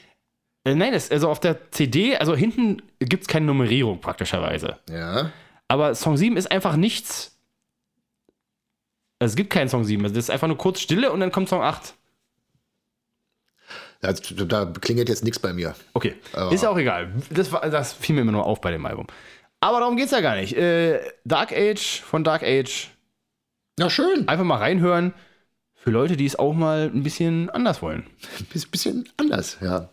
[0.64, 4.78] Äh, nein, das, also auf der CD, also hinten gibt es keine Nummerierung praktischerweise.
[4.88, 5.30] Ja.
[5.68, 7.38] Aber Song 7 ist einfach nichts.
[9.18, 10.02] Also es gibt keinen Song 7.
[10.02, 11.94] Also das ist einfach nur kurz Stille und dann kommt Song 8.
[14.00, 15.74] Da, da klingelt jetzt nichts bei mir.
[15.94, 16.14] Okay.
[16.34, 17.12] Aber- Ist ja auch egal.
[17.30, 19.06] Das, war, das fiel mir immer nur auf bei dem Album.
[19.60, 20.54] Aber darum geht es ja gar nicht.
[20.56, 22.90] Äh, Dark Age von Dark Age.
[23.78, 24.28] Ja, schön.
[24.28, 25.14] Einfach mal reinhören.
[25.84, 28.04] Für Leute, die es auch mal ein bisschen anders wollen.
[28.54, 29.90] Ein bisschen anders, ja.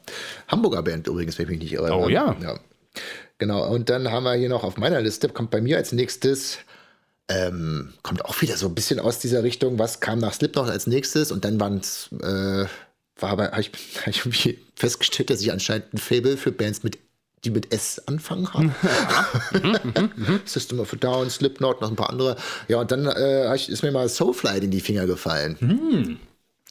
[0.48, 1.94] Hamburger Band übrigens, wenn ich mich nicht irre.
[1.94, 2.34] Oh, ja.
[2.42, 2.58] ja.
[3.40, 6.60] Genau, und dann haben wir hier noch auf meiner Liste, kommt bei mir als nächstes,
[7.28, 10.88] ähm, kommt auch wieder so ein bisschen aus dieser Richtung, was kam nach Slipknot als
[10.88, 12.66] nächstes und dann waren es, äh,
[13.20, 13.72] war aber, habe ich,
[14.06, 17.00] hab ich festgestellt, dass ich anscheinend ein Fable für Bands mit
[17.44, 18.76] die mit S anfangen haben.
[20.46, 22.36] System of a Down, Slipknot, noch ein paar andere.
[22.68, 26.20] Ja, und dann äh, ist mir mal Soulfly in die Finger gefallen.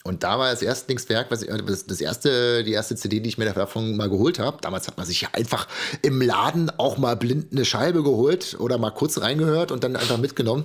[0.03, 3.37] Und da war das Erstlingswerk, was ich, das, das erste, die erste CD, die ich
[3.37, 4.59] mir davon mal geholt habe.
[4.63, 5.69] Damals hat man sich ja einfach
[6.03, 10.19] im Laden auch mal blind eine Scheibe geholt oder mal kurz reingehört und dann einfach
[10.19, 10.65] mitgenommen.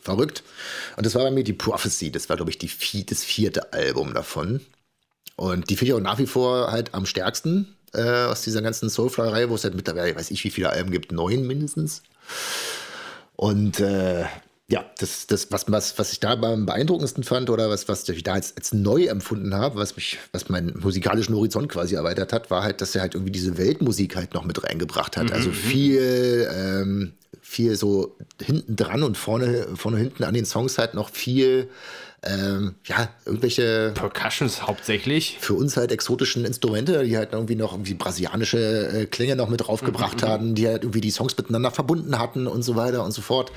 [0.00, 0.42] Verrückt.
[0.96, 2.10] Und das war bei mir die Prophecy.
[2.10, 4.60] Das war, glaube ich, die, das vierte Album davon.
[5.36, 8.88] Und die finde ich auch nach wie vor halt am stärksten äh, aus dieser ganzen
[8.88, 12.02] Soulfly-Reihe, wo es halt mittlerweile, weiß ich, wie viele Alben gibt, neun mindestens.
[13.36, 14.24] Und äh,
[14.68, 18.22] ja, das, das was, was, was ich da am beeindruckendsten fand oder was, was ich
[18.22, 22.50] da als, als neu empfunden habe, was mich, was meinen musikalischen Horizont quasi erweitert hat,
[22.50, 25.32] war halt, dass er halt irgendwie diese Weltmusik halt noch mit reingebracht hat.
[25.32, 25.54] Also mhm.
[25.54, 30.94] Also viel, ähm, viel so hinten dran und vorne, vorne hinten an den Songs halt
[30.94, 31.68] noch viel
[32.26, 35.38] ähm, ja, irgendwelche Percussions hauptsächlich.
[35.40, 39.60] Für uns halt exotischen Instrumente, die halt irgendwie noch irgendwie brasilianische äh, Klänge noch mit
[39.66, 40.32] draufgebracht mhm, mhm.
[40.32, 43.52] hatten, die halt irgendwie die Songs miteinander verbunden hatten und so weiter und so fort.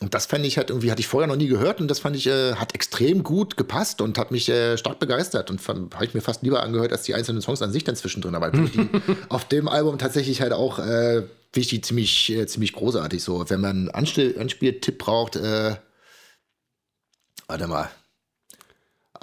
[0.00, 2.16] Und das fand ich halt irgendwie, hatte ich vorher noch nie gehört und das fand
[2.16, 6.14] ich, äh, hat extrem gut gepasst und hat mich äh, stark begeistert und habe ich
[6.14, 8.34] mir fast lieber angehört als die einzelnen Songs an sich dann zwischendrin.
[8.34, 8.88] Aber die
[9.28, 11.22] auf dem Album tatsächlich halt auch, äh,
[11.52, 13.48] wichtig, ziemlich, äh, ziemlich großartig so.
[13.48, 15.76] Wenn man einen Anspieltipp braucht, äh,
[17.46, 17.90] warte mal.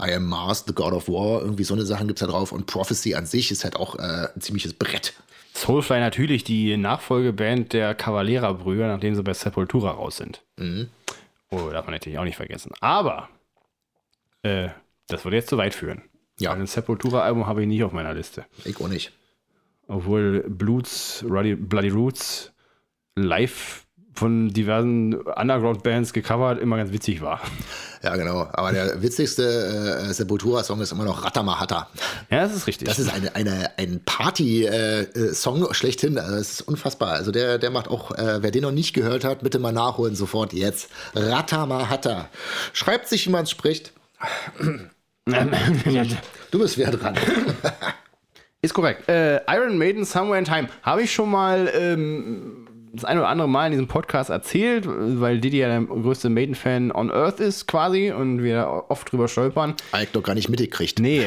[0.01, 2.51] I Am Mars, The God of War, irgendwie so eine Sachen gibt es da drauf.
[2.51, 5.13] Und Prophecy an sich ist halt auch äh, ein ziemliches Brett.
[5.53, 10.41] Soulfly natürlich die Nachfolgeband der Cavalera-Brüder, nachdem sie bei Sepultura raus sind.
[10.57, 10.89] Mhm.
[11.49, 12.71] Oh, darf man natürlich auch nicht vergessen.
[12.79, 13.27] Aber
[14.43, 14.69] äh,
[15.07, 16.03] das würde jetzt zu weit führen.
[16.39, 16.53] Ja.
[16.53, 18.45] Ein Sepultura-Album habe ich nicht auf meiner Liste.
[18.63, 19.11] Ich auch nicht.
[19.87, 22.53] Obwohl Bloods, Bloody Roots
[23.15, 23.85] live
[24.19, 27.39] von diversen Underground-Bands gecovert, immer ganz witzig war.
[28.03, 28.47] Ja, genau.
[28.51, 29.43] Aber der witzigste
[30.09, 31.87] äh, Sepultura-Song ist immer noch Ratamahata.
[32.29, 32.87] Ja, das ist richtig.
[32.87, 36.17] Das ist eine, eine, ein Party-Song äh, schlechthin.
[36.17, 37.13] Also das ist unfassbar.
[37.13, 40.15] Also der, der macht auch, äh, wer den noch nicht gehört hat, bitte mal nachholen,
[40.15, 40.89] sofort jetzt.
[41.15, 42.27] Ratamahata.
[42.73, 43.93] Schreibt sich, wie man es spricht.
[46.51, 47.15] du bist wieder dran.
[48.61, 49.07] Ist korrekt.
[49.07, 52.58] Äh, Iron Maiden Somewhere in Time habe ich schon mal ähm,
[52.93, 56.91] das eine oder andere Mal in diesem Podcast erzählt, weil Didi ja der größte Maiden-Fan
[56.91, 59.75] on Earth ist quasi und wir oft drüber stolpern.
[59.91, 60.99] Eigentlich doch gar nicht mitgekriegt.
[60.99, 61.25] Nee,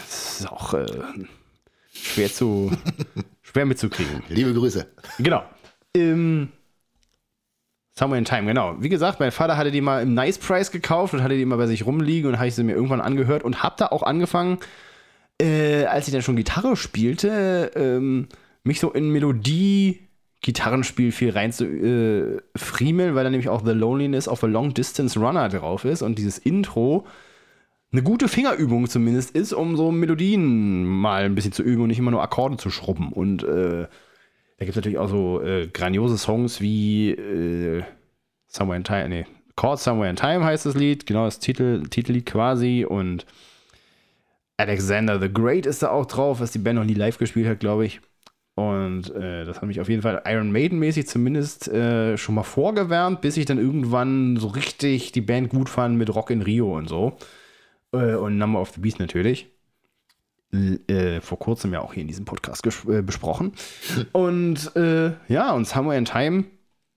[0.00, 0.86] das ist auch äh,
[1.92, 2.70] schwer zu
[3.42, 4.22] schwer mitzukriegen.
[4.28, 4.86] Liebe Grüße.
[5.18, 5.42] Genau.
[5.96, 6.50] Ähm,
[7.98, 8.76] Somewhere in Time, genau.
[8.78, 11.56] Wie gesagt, mein Vater hatte die mal im Nice Price gekauft und hatte die mal
[11.56, 14.58] bei sich rumliegen und habe ich sie mir irgendwann angehört und habe da auch angefangen,
[15.40, 18.28] äh, als ich dann schon Gitarre spielte, ähm,
[18.62, 20.09] mich so in Melodie
[20.40, 24.72] Gitarrenspiel viel rein zu äh, friemeln, weil da nämlich auch The Loneliness of a Long
[24.72, 27.06] Distance Runner drauf ist und dieses Intro
[27.92, 31.98] eine gute Fingerübung zumindest ist, um so Melodien mal ein bisschen zu üben und nicht
[31.98, 33.12] immer nur Akkorde zu schrubben.
[33.12, 37.82] Und äh, da gibt es natürlich auch so äh, grandiose Songs wie äh,
[38.46, 39.26] Somewhere in Time, nee,
[39.56, 43.26] Chord Somewhere in Time heißt das Lied, genau das Titel, Titellied quasi und
[44.56, 47.60] Alexander the Great ist da auch drauf, was die Band noch nie live gespielt hat,
[47.60, 48.00] glaube ich.
[48.54, 53.20] Und äh, das hat mich auf jeden Fall Iron Maiden-mäßig zumindest äh, schon mal vorgewärmt,
[53.20, 56.88] bis ich dann irgendwann so richtig die Band gut fand mit Rock in Rio und
[56.88, 57.16] so.
[57.92, 59.48] Äh, und Number of the Beast natürlich.
[60.52, 63.52] Äh, vor kurzem ja auch hier in diesem Podcast äh, besprochen.
[64.12, 66.44] Und äh, ja, und Somewhere in Time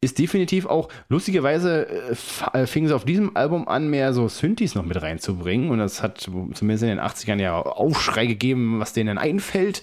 [0.04, 4.76] ist definitiv auch, lustigerweise äh, äh, fing sie auf diesem Album an, mehr so Synthes
[4.76, 5.70] noch mit reinzubringen.
[5.70, 9.82] Und das hat zumindest in den 80ern ja Aufschrei gegeben, was denen einfällt,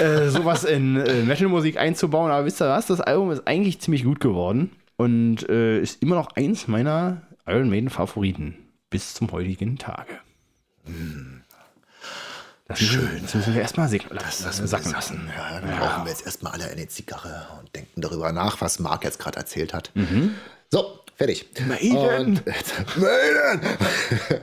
[0.00, 2.30] äh, sowas in äh, Metal-Musik einzubauen.
[2.30, 2.86] Aber wisst ihr was?
[2.86, 7.68] Das Album ist eigentlich ziemlich gut geworden und äh, ist immer noch eins meiner Iron
[7.68, 8.56] Maiden-Favoriten
[8.90, 10.18] bis zum heutigen Tage.
[10.84, 11.43] Hm.
[12.66, 13.02] Das Schön.
[13.02, 15.30] Müssen, das müssen wir erstmal sacken lassen.
[15.36, 15.78] Ja, dann ja.
[15.78, 19.36] rauchen wir jetzt erstmal alle eine Zigarre und denken darüber nach, was Marc jetzt gerade
[19.38, 19.90] erzählt hat.
[19.94, 20.34] Mhm.
[20.70, 21.46] So, fertig.
[21.68, 22.40] Maiden!
[22.96, 23.60] Maiden!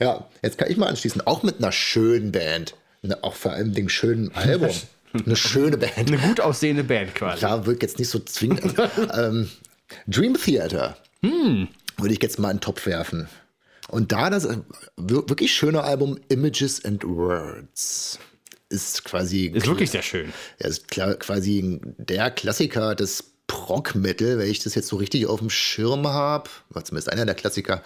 [0.00, 1.24] ja, jetzt kann ich mal anschließen.
[1.26, 2.74] Auch mit einer schönen Band.
[3.02, 4.70] Ne, auch vor allem dem schönen Album.
[5.12, 5.96] Eine schöne Band.
[5.96, 7.42] Eine gut aussehende Band quasi.
[7.42, 8.74] Ja, wirkt jetzt nicht so zwingend.
[9.14, 9.48] ähm,
[10.06, 10.96] Dream Theater.
[11.22, 11.68] Hm.
[11.96, 13.28] Würde ich jetzt mal in den Topf werfen.
[13.90, 14.58] Und da das äh,
[14.96, 18.18] wirklich schöne Album Images and Words
[18.68, 19.46] ist quasi.
[19.46, 20.32] Ist wirklich sehr schön.
[20.58, 25.50] Er ist quasi der Klassiker des Prog-Metal, wenn ich das jetzt so richtig auf dem
[25.50, 26.48] Schirm habe.
[26.70, 27.82] War zumindest einer der Klassiker.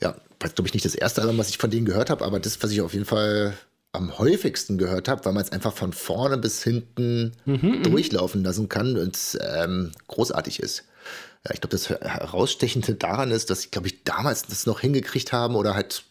[0.00, 2.38] Ja, war glaube ich nicht das erste Album, was ich von denen gehört habe, aber
[2.38, 3.56] das, was ich auf jeden Fall
[3.92, 7.82] am häufigsten gehört habe, weil man es einfach von vorne bis hinten mhm, mhm.
[7.82, 10.84] durchlaufen lassen kann und ähm, großartig ist.
[11.44, 15.32] Ja, ich glaube, das Herausstechende daran ist, dass ich, glaube ich, damals das noch hingekriegt
[15.32, 16.04] haben oder halt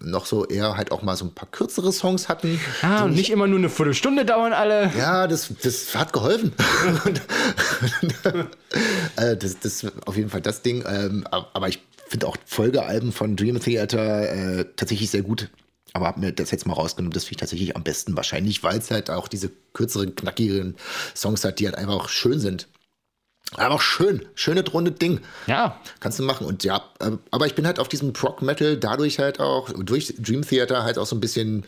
[0.00, 2.60] noch so eher halt auch mal so ein paar kürzere Songs hatten.
[2.82, 4.90] Ah, und nicht immer nur eine Viertelstunde dauern alle.
[4.96, 6.52] Ja, das, das hat geholfen.
[9.16, 10.84] äh, das, das auf jeden Fall das Ding.
[10.86, 15.50] Ähm, aber ich finde auch Folgealben von Dream Theater äh, tatsächlich sehr gut.
[15.92, 17.12] Aber habe mir das jetzt mal rausgenommen.
[17.12, 18.16] Das finde ich tatsächlich am besten.
[18.16, 20.76] Wahrscheinlich, weil es halt auch diese kürzeren, knackigeren
[21.14, 22.68] Songs hat, die halt einfach auch schön sind.
[23.54, 25.20] Aber schön, schöne runde Ding.
[25.46, 25.80] Ja.
[26.00, 26.46] Kannst du machen.
[26.46, 30.14] Und ja, äh, aber ich bin halt auf diesem Prog Metal dadurch halt auch, durch
[30.18, 31.64] Dream Theater halt auch so ein bisschen,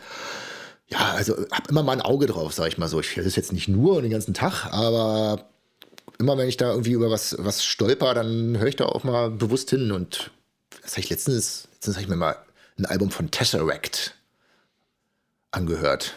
[0.87, 2.99] ja, also hab immer mal ein Auge drauf, sag ich mal so.
[2.99, 5.45] Ich höre das jetzt nicht nur den ganzen Tag, aber
[6.19, 9.29] immer wenn ich da irgendwie über was, was stolper, dann höre ich da auch mal
[9.31, 9.91] bewusst hin.
[9.91, 10.31] Und
[10.81, 12.35] das habe ich letztens, letztens habe ich mir mal
[12.77, 14.15] ein Album von Tesseract
[15.51, 16.15] angehört.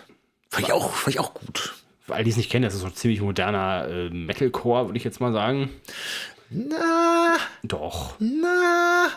[0.51, 1.73] Fand ich auch, fand ich auch gut.
[2.13, 5.05] All die es nicht kennen, das ist so ein ziemlich moderner äh, Metalcore, würde ich
[5.05, 5.71] jetzt mal sagen.
[6.51, 8.17] Na, Doch.
[8.19, 9.09] na.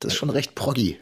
[0.00, 0.98] Das ist schon recht proggy.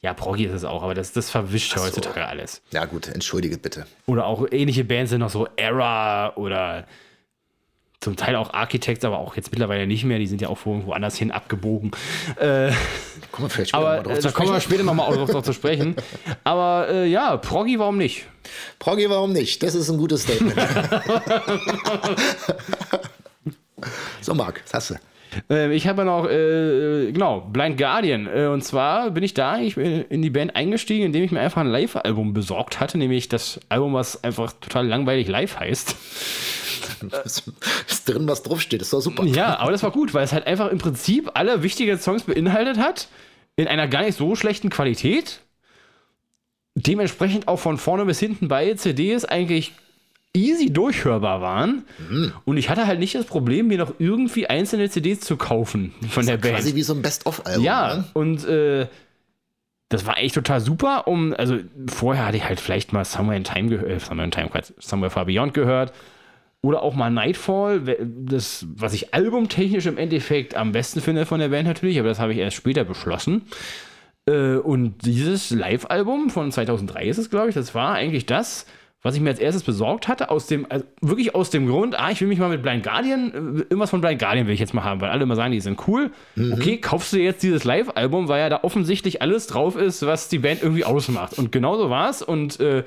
[0.00, 1.82] Ja, Proggy ist es auch, aber das, das verwischt so.
[1.82, 2.60] heutzutage alles.
[2.72, 3.86] Ja, gut, entschuldige bitte.
[4.06, 6.86] Oder auch ähnliche Bands sind noch so Era oder
[8.02, 10.18] zum Teil auch Architects, aber auch jetzt mittlerweile nicht mehr.
[10.18, 11.92] Die sind ja auch woanders hin abgebogen.
[12.36, 12.72] Äh,
[13.30, 15.44] Kommen wir vielleicht später aber drauf äh, zu da kommen wir später nochmal drauf, drauf
[15.44, 15.96] zu sprechen.
[16.44, 18.26] Aber äh, ja, Proggy, warum nicht?
[18.78, 19.62] Proggy, warum nicht?
[19.62, 20.54] Das ist ein gutes Statement.
[24.20, 24.96] so, Marc, was hast du?
[25.48, 28.26] Ähm, ich habe noch, äh, genau, Blind Guardian.
[28.26, 31.40] Äh, und zwar bin ich da ich bin in die Band eingestiegen, indem ich mir
[31.40, 35.96] einfach ein Live-Album besorgt hatte, nämlich das Album, was einfach total langweilig live heißt.
[37.24, 38.82] Ist drin, was draufsteht.
[38.82, 39.24] Ist doch super.
[39.24, 42.78] Ja, aber das war gut, weil es halt einfach im Prinzip alle wichtigen Songs beinhaltet
[42.78, 43.08] hat,
[43.56, 45.40] in einer gar nicht so schlechten Qualität.
[46.74, 49.72] Dementsprechend auch von vorne bis hinten beide CDs eigentlich
[50.34, 51.84] easy durchhörbar waren.
[52.44, 56.26] Und ich hatte halt nicht das Problem, mir noch irgendwie einzelne CDs zu kaufen von
[56.26, 56.56] der Band.
[56.56, 57.62] Quasi wie so ein Best-of-Album.
[57.62, 58.04] Ja, ne?
[58.14, 58.86] und äh,
[59.92, 61.06] das war echt total super.
[61.06, 64.30] Um, also vorher hatte ich halt vielleicht mal Somewhere in Time gehört, äh, Somewhere in
[64.30, 64.48] Time,
[64.78, 65.92] Somewhere Far Beyond gehört.
[66.62, 71.48] Oder auch mal Nightfall, das, was ich albumtechnisch im Endeffekt am besten finde von der
[71.48, 73.42] Band natürlich, aber das habe ich erst später beschlossen.
[74.26, 78.66] Äh, und dieses Live-Album von 2003 ist es, glaube ich, das war eigentlich das,
[79.02, 82.12] was ich mir als erstes besorgt hatte, aus dem, also wirklich aus dem Grund, ah,
[82.12, 84.74] ich will mich mal mit Blind Guardian, äh, irgendwas von Blind Guardian will ich jetzt
[84.74, 86.12] mal haben, weil alle immer sagen, die sind cool.
[86.52, 90.38] Okay, kaufst du jetzt dieses Live-Album, weil ja da offensichtlich alles drauf ist, was die
[90.38, 91.36] Band irgendwie ausmacht.
[91.36, 92.84] Und genauso war es und äh,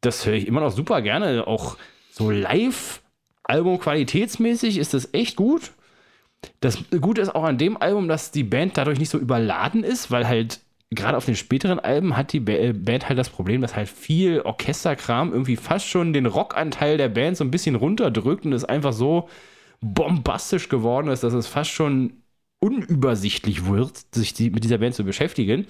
[0.00, 1.46] das höre ich immer noch super gerne.
[1.46, 1.76] Auch
[2.20, 5.72] so Live-Album qualitätsmäßig ist das echt gut.
[6.60, 10.10] Das Gute ist auch an dem Album, dass die Band dadurch nicht so überladen ist,
[10.10, 10.60] weil halt
[10.90, 14.42] gerade auf den späteren Alben hat die äh, Band halt das Problem, dass halt viel
[14.42, 18.92] Orchesterkram irgendwie fast schon den Rockanteil der Band so ein bisschen runterdrückt und es einfach
[18.92, 19.28] so
[19.80, 22.19] bombastisch geworden ist, dass es fast schon
[22.60, 25.66] unübersichtlich wird, sich die, mit dieser Band zu beschäftigen.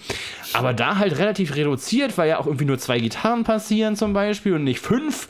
[0.53, 4.55] Aber da halt relativ reduziert, weil ja auch irgendwie nur zwei Gitarren passieren zum Beispiel
[4.55, 5.29] und nicht fünf.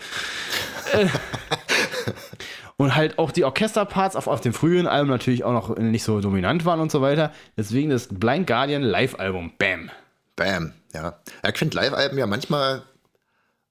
[0.94, 1.06] Äh,
[2.78, 6.20] und halt auch die Orchesterparts auf, auf dem frühen Album natürlich auch noch nicht so
[6.20, 7.30] dominant waren und so weiter.
[7.58, 9.52] Deswegen das Blind Guardian Live-Album.
[9.58, 9.90] Bam.
[10.36, 10.72] Bam.
[10.94, 11.18] Ja.
[11.44, 12.82] ja ich finde Live-Alben ja manchmal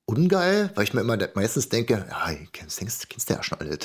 [0.10, 3.80] ungeil, weil ich mir immer meistens denke, ja, kennst, kennst, kennst du ja schon alles.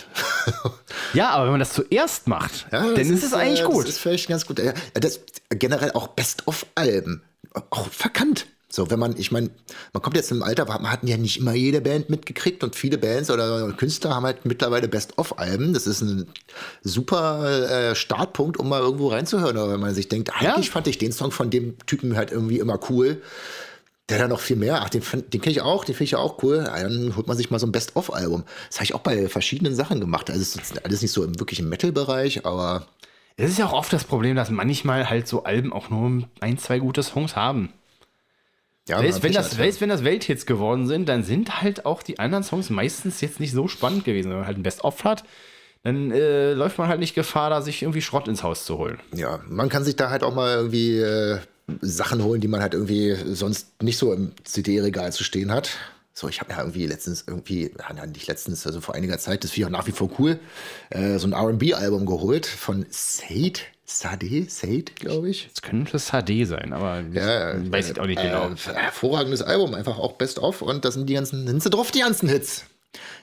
[1.13, 3.85] Ja, aber wenn man das zuerst macht, Ja, dann das ist es eigentlich äh, gut.
[3.85, 4.59] Das ist vielleicht ganz gut.
[4.59, 5.21] Ja, das,
[5.51, 7.23] generell auch Best-of-Alben.
[7.71, 8.47] Auch verkannt.
[8.69, 9.51] So, wenn man, ich meine,
[9.93, 12.99] man kommt jetzt im Alter, man hat ja nicht immer jede Band mitgekriegt und viele
[12.99, 15.73] Bands oder Künstler haben halt mittlerweile Best-of-Alben.
[15.75, 16.27] Das ist ein
[16.83, 19.57] super äh, Startpunkt, um mal irgendwo reinzuhören.
[19.57, 22.59] Oder wenn man sich denkt, eigentlich fand ich den Song von dem Typen halt irgendwie
[22.59, 23.23] immer cool.
[24.11, 26.19] Der da noch viel mehr, ach, den, den kenne ich auch, den finde ich ja
[26.19, 26.65] auch cool.
[26.65, 28.45] Dann holt man sich mal so ein Best-of-Album.
[28.69, 30.29] Das habe ich auch bei verschiedenen Sachen gemacht.
[30.31, 32.87] Also, es ist alles nicht so im wirklichen Metal-Bereich, aber
[33.37, 36.59] Es ist ja auch oft das Problem, dass manchmal halt so Alben auch nur ein,
[36.59, 37.73] zwei gute Songs haben.
[38.87, 42.03] ja, Selbst wenn, das, hat, selbst wenn das Welthits geworden sind, dann sind halt auch
[42.03, 44.29] die anderen Songs meistens jetzt nicht so spannend gewesen.
[44.31, 45.25] Wenn man halt ein Best-of hat,
[45.83, 49.01] dann äh, läuft man halt nicht Gefahr, da sich irgendwie Schrott ins Haus zu holen.
[49.15, 51.39] ja, man kann sich da halt auch mal irgendwie äh,
[51.81, 55.71] Sachen holen, die man halt irgendwie sonst nicht so im CD-Regal zu stehen hat.
[56.13, 59.51] So, ich habe ja irgendwie letztens irgendwie, ja, nicht letztens, also vor einiger Zeit, das
[59.51, 60.39] finde ich auch nach wie vor cool,
[60.91, 65.49] äh, so ein RB-Album geholt von Sade, Sade, Sade, glaube ich.
[65.53, 68.51] Das könnte HD sein, aber Ja, weiß ich auch nicht äh, genau.
[68.51, 71.91] Äh, hervorragendes Album, einfach auch Best of und da sind die ganzen, sind sie drauf,
[71.91, 72.65] die ganzen Hits.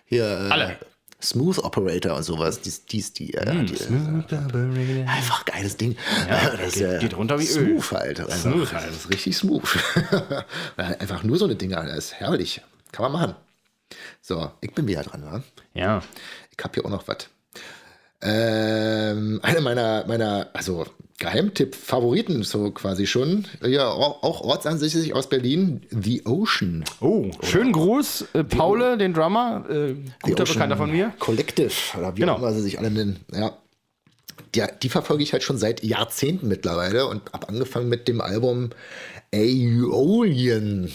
[0.06, 0.78] Hier, äh, Alle.
[1.24, 5.96] Smooth Operator und sowas, dies, dies die, äh, die einfach geiles Ding.
[6.30, 7.80] Ja, das geht- geht runter wie Öl.
[7.80, 8.20] smooth halt.
[8.22, 8.38] Einfach.
[8.38, 9.64] Smooth Das ist richtig smooth.
[10.78, 12.62] einfach nur so eine Dinger, das ist herrlich.
[12.92, 13.36] Kann man machen.
[14.22, 15.44] So, ich bin wieder dran, wa?
[15.74, 16.02] Ja.
[16.58, 17.28] Ich habe hier auch noch was.
[18.22, 20.86] Ähm, eine meiner, meiner, also
[21.20, 23.46] Geheimtipp, Favoriten, so quasi schon.
[23.64, 26.84] Ja, auch ortsansässig aus Berlin, The Ocean.
[27.00, 31.14] Oh, schönen Gruß, äh, Paule, den Drummer, äh, guter Bekannter von mir.
[31.20, 32.34] Collective, oder wie Genau.
[32.34, 33.20] auch immer sie sich alle nennen.
[33.34, 33.58] Ja.
[34.56, 38.72] Die, die verfolge ich halt schon seit Jahrzehnten mittlerweile und habe angefangen mit dem Album
[39.34, 40.92] Aeolian.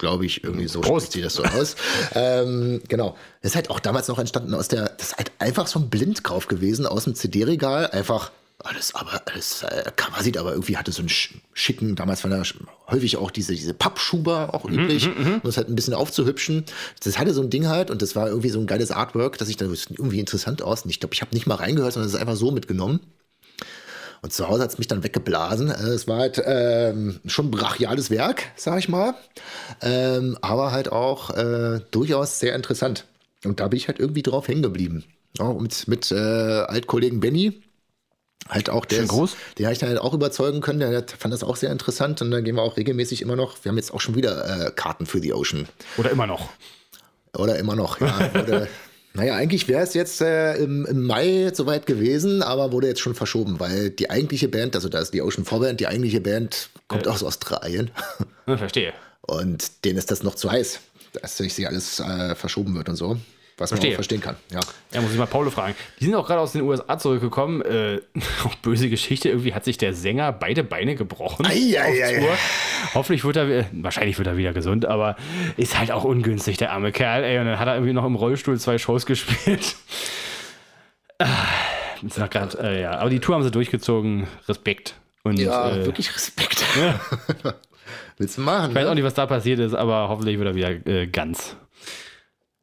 [0.00, 1.08] Glaube ich, irgendwie so Prost.
[1.08, 1.76] spricht sie das so aus.
[2.14, 3.16] ähm, genau.
[3.42, 5.90] Das ist halt auch damals noch entstanden aus der, das ist halt einfach so ein
[5.90, 7.86] Blindkauf gewesen aus dem CD-Regal.
[7.90, 8.30] Einfach
[8.62, 12.30] alles, aber alles, äh, Cover sieht aber irgendwie hatte so einen sch- schicken, damals waren
[12.30, 12.42] da
[12.90, 16.64] häufig auch diese, diese Pappschuber auch üblich, um das halt ein bisschen aufzuhübschen.
[17.02, 19.48] Das hatte so ein Ding halt und das war irgendwie so ein geiles Artwork, dass
[19.48, 20.82] ich da das sieht irgendwie interessant aus.
[20.82, 23.00] Und ich glaube, ich habe nicht mal reingehört, sondern es ist einfach so mitgenommen.
[24.22, 25.70] Und zu Hause hat es mich dann weggeblasen.
[25.70, 29.14] Äh, Es war halt ähm, schon ein brachiales Werk, sag ich mal.
[29.80, 33.06] Ähm, aber halt auch äh, durchaus sehr interessant.
[33.44, 35.04] Und da bin ich halt irgendwie drauf hängen geblieben.
[35.38, 37.62] Ja, und mit mit äh, Altkollegen Benny.
[38.48, 39.36] Halt auch der groß.
[39.58, 40.80] Den habe ich dann halt auch überzeugen können.
[40.80, 42.20] Der hat- fand das auch sehr interessant.
[42.20, 43.56] Und dann gehen wir auch regelmäßig immer noch.
[43.62, 45.68] Wir haben jetzt auch schon wieder äh, Karten für The Ocean.
[45.98, 46.48] Oder immer noch.
[47.38, 48.34] Oder immer noch, ja.
[48.34, 48.66] Wurde,
[49.14, 53.14] naja, eigentlich wäre es jetzt äh, im, im Mai soweit gewesen, aber wurde jetzt schon
[53.14, 57.08] verschoben, weil die eigentliche Band, also da ist die Ocean Vorband, die eigentliche Band kommt
[57.08, 57.90] aus Australien.
[58.46, 58.92] Ja, verstehe.
[59.22, 60.80] Und denen ist das noch zu heiß,
[61.20, 63.16] dass sich alles äh, verschoben wird und so.
[63.60, 63.90] Was man Verstehe.
[63.92, 64.36] auch verstehen kann.
[64.50, 64.60] Ja.
[64.94, 65.74] Ja, muss ich mal Paul fragen.
[66.00, 67.60] Die sind auch gerade aus den USA zurückgekommen.
[67.60, 68.00] Äh,
[68.44, 69.28] auch böse Geschichte.
[69.28, 71.44] Irgendwie hat sich der Sänger beide Beine gebrochen.
[71.46, 72.28] Ei, ei, ei.
[72.94, 75.14] Hoffentlich wird er, wahrscheinlich wird er wieder gesund, aber
[75.58, 77.38] ist halt auch ungünstig, der arme Kerl, ey.
[77.38, 79.76] Und dann hat er irgendwie noch im Rollstuhl zwei Shows gespielt.
[81.18, 82.92] Ah, grad, äh, ja.
[82.98, 84.26] Aber die Tour haben sie durchgezogen.
[84.48, 84.94] Respekt.
[85.22, 86.64] Und Ja, äh, wirklich Respekt.
[88.18, 88.70] Willst du machen?
[88.70, 88.90] ich weiß Ne?
[88.90, 91.56] auch nicht, was da passiert ist, aber hoffentlich wird er wieder äh, ganz.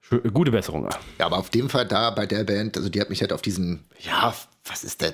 [0.10, 0.88] Schö- Gute Besserung.
[1.20, 3.41] Ja, aber auf dem Fall da bei der Band, also die hat mich halt auf
[3.41, 4.34] diesen, ja,
[4.66, 5.14] was ist das?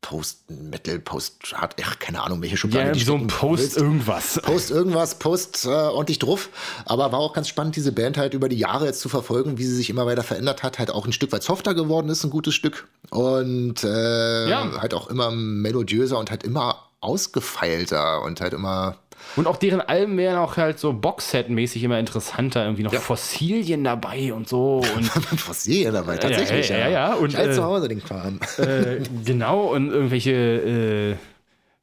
[0.00, 3.76] Post-Metal, Post-Hard, ach, keine Ahnung, welche Schublade Ja, die so ein stecken Post willst.
[3.76, 4.40] irgendwas.
[4.42, 6.50] Post irgendwas, Post äh, ordentlich drauf.
[6.86, 9.64] Aber war auch ganz spannend, diese Band halt über die Jahre jetzt zu verfolgen, wie
[9.64, 10.78] sie sich immer weiter verändert hat.
[10.78, 12.86] Halt auch ein Stück weit softer geworden ist, ein gutes Stück.
[13.10, 14.80] Und äh, Ja.
[14.80, 18.96] halt auch immer melodiöser und halt immer ausgefeilter und halt immer.
[19.36, 22.64] Und auch deren Alben wären auch halt so Boxset-mäßig immer interessanter.
[22.64, 24.82] Irgendwie noch Fossilien dabei und so.
[24.96, 25.04] Und
[25.38, 26.68] Fossilien dabei, tatsächlich.
[26.70, 27.14] ja, ja, ja.
[27.14, 28.40] Und, Und, ich äh, zu Hause den Kram.
[28.58, 31.16] äh, genau, und irgendwelche, äh,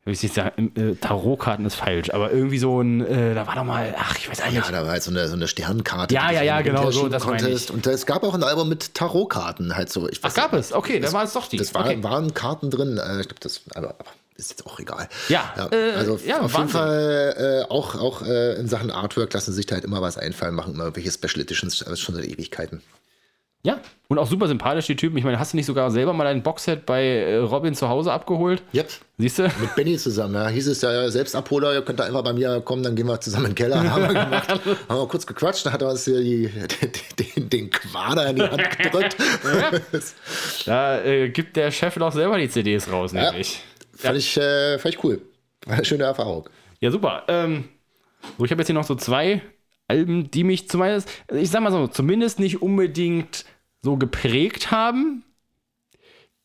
[0.08, 3.56] wie soll ich sagen, äh, Tarotkarten ist falsch, aber irgendwie so ein, äh, da war
[3.56, 4.72] doch mal, ach, ich weiß auch Ja, nicht.
[4.72, 6.14] da war halt so eine, so eine Sternkarte.
[6.14, 7.72] Ja, ja, ja, genau, so, das meine ich.
[7.72, 10.08] Und es gab auch ein Album mit Tarotkarten, halt so.
[10.10, 10.74] Ich Ach, weiß gab es?
[10.74, 11.58] Okay, da waren es doch die.
[11.58, 12.04] Das war, okay.
[12.04, 12.98] waren Karten drin.
[12.98, 15.08] Äh, ich glaube, das aber, aber ist jetzt auch egal.
[15.30, 16.60] Ja, äh, also ja, auf Wahnsinn.
[16.60, 20.18] jeden Fall äh, auch, auch äh, in Sachen Artwork lassen sich da halt immer was
[20.18, 22.82] einfallen, machen immer irgendwelche Special Editions, schon seit Ewigkeiten.
[23.66, 23.80] Ja,
[24.10, 25.18] und auch super sympathisch, die Typen.
[25.18, 28.12] Ich meine, hast du nicht sogar selber mal ein Boxset bei äh, Robin zu Hause
[28.12, 28.62] abgeholt?
[28.76, 28.88] Yep.
[29.18, 29.44] Siehst du?
[29.44, 30.48] Mit Benny zusammen, ja.
[30.48, 33.46] Hieß es ja, Selbstabholer, ihr könnt da einfach bei mir kommen, dann gehen wir zusammen
[33.46, 33.84] in den Keller.
[33.92, 34.50] Haben wir gemacht.
[34.90, 36.52] haben wir kurz gequatscht, dann hat er uns hier die,
[37.18, 39.18] den, den Quader in die Hand gedrückt.
[40.66, 43.64] Da äh, gibt der Chef doch selber die CDs raus, nämlich.
[43.96, 45.22] Fand, ich, äh, fand ich cool.
[45.66, 46.50] War eine schöne Erfahrung.
[46.80, 47.24] Ja, super.
[47.28, 47.66] Ähm,
[48.38, 49.42] so, ich habe jetzt hier noch so zwei
[49.88, 53.46] Alben, die mich zumindest, ich sag mal so, zumindest nicht unbedingt
[53.82, 55.24] so geprägt haben,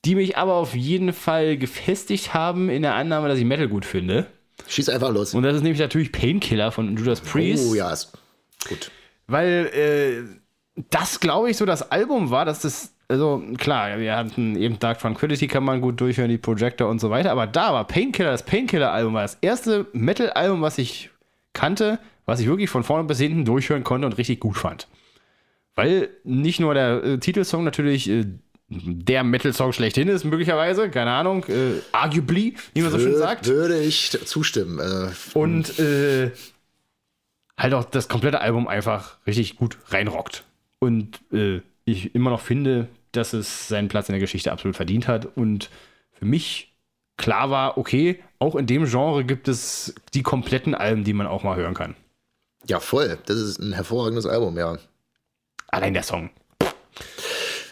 [0.04, 3.84] die mich aber auf jeden Fall gefestigt haben in der Annahme, dass ich Metal gut
[3.84, 4.26] finde.
[4.68, 5.34] Schieß einfach los.
[5.34, 7.66] Und das ist nämlich natürlich Painkiller von Judas Priest.
[7.70, 8.12] Oh ja, ist
[8.68, 8.90] gut.
[9.26, 10.40] Weil äh,
[10.90, 15.00] das, glaube ich, so das Album war, dass das, also klar, wir hatten eben Dark
[15.00, 18.44] Tranquility kann man gut durchhören, die Projector und so weiter, aber da war Painkiller, das
[18.44, 21.10] Painkiller-Album war das erste Metal-Album, was ich
[21.52, 24.86] kannte, was ich wirklich von vorne bis hinten durchhören konnte und richtig gut fand.
[25.74, 28.26] Weil nicht nur der äh, Titelsong natürlich äh,
[28.68, 33.48] der Metal-Song schlechthin ist, möglicherweise, keine Ahnung, äh, arguably, wie man so schön sagt.
[33.48, 34.78] Würde ich zustimmen.
[34.78, 36.30] Äh, Und äh,
[37.58, 40.44] halt auch das komplette Album einfach richtig gut reinrockt.
[40.78, 45.08] Und äh, ich immer noch finde, dass es seinen Platz in der Geschichte absolut verdient
[45.08, 45.26] hat.
[45.36, 45.70] Und
[46.12, 46.74] für mich
[47.16, 51.42] klar war, okay, auch in dem Genre gibt es die kompletten Alben, die man auch
[51.42, 51.94] mal hören kann.
[52.66, 53.18] ja, voll.
[53.26, 54.78] Das ist ein hervorragendes Album, ja.
[55.68, 56.30] Allein der Song.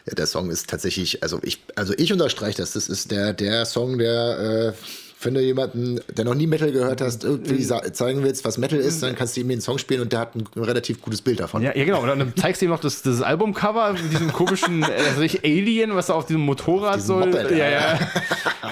[0.06, 2.72] Ja, der Song ist tatsächlich, also ich, also ich unterstreiche das.
[2.72, 7.00] Das ist der, der Song, der, äh, wenn du jemanden, der noch nie Metal gehört
[7.00, 10.12] hast, irgendwie zeigen willst, was Metal ist, dann kannst du ihm den Song spielen und
[10.12, 11.62] der hat ein relativ gutes Bild davon.
[11.62, 12.02] Ja, ja genau.
[12.02, 15.94] Und dann zeigst du ihm noch das, das Albumcover mit diesem komischen weiß ich, Alien,
[15.94, 17.26] was da auf diesem Motorrad Diesem so.
[17.26, 17.98] Moped, ja, ja.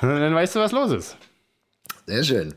[0.03, 1.17] Und dann weißt du, was los ist.
[2.07, 2.55] Sehr schön.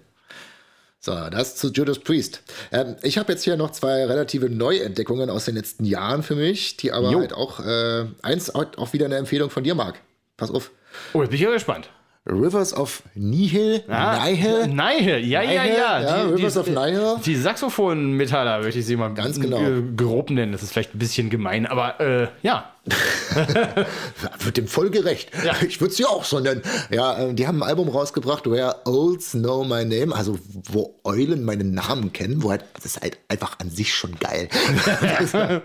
[1.02, 2.44] So, das zu Judas Priest.
[2.72, 6.78] Ähm, ich habe jetzt hier noch zwei relative Neuentdeckungen aus den letzten Jahren für mich,
[6.78, 7.20] die aber Jo.
[7.22, 9.96] halt auch, äh, eins auch auch wieder eine Empfehlung von dir, Marc.
[10.36, 10.72] Pass auf.
[11.14, 11.90] Oh, jetzt bin ich ja gespannt.
[12.30, 16.02] Rivers of Nihil, Ah, Nihil, Nihil, ja, ja, Nihil, ja.
[16.02, 17.16] ja, Die- Rivers die- of Nihil.
[17.26, 19.60] Die Saxophon-Metaller möchte ich sie mal Ganz genau.
[19.62, 20.52] äh, grob nennen.
[20.52, 22.72] Das ist vielleicht ein bisschen gemein, aber äh, ja.
[24.40, 25.30] wird dem voll gerecht.
[25.46, 25.54] Ja.
[25.68, 26.62] Ich würde sie auch so nennen.
[26.90, 30.38] Ja, äh, die haben ein Album rausgebracht, Where Owls Know My Name, also
[30.72, 34.50] wo Eulen meinen Namen kennen, wo halt, das ist halt einfach an sich schon geil.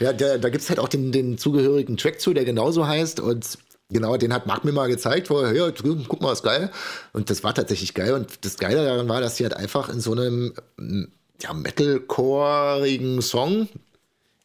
[0.00, 3.20] ja, da, da gibt es halt auch den, den zugehörigen Track zu, der genauso heißt
[3.20, 6.70] und Genau, den hat Marc mir mal gezeigt, wo er, ja, guck mal, ist geil.
[7.12, 8.14] Und das war tatsächlich geil.
[8.14, 11.04] Und das Geile daran war, dass sie halt einfach in so einem mm,
[11.42, 13.68] ja, Metalcore-igen Song,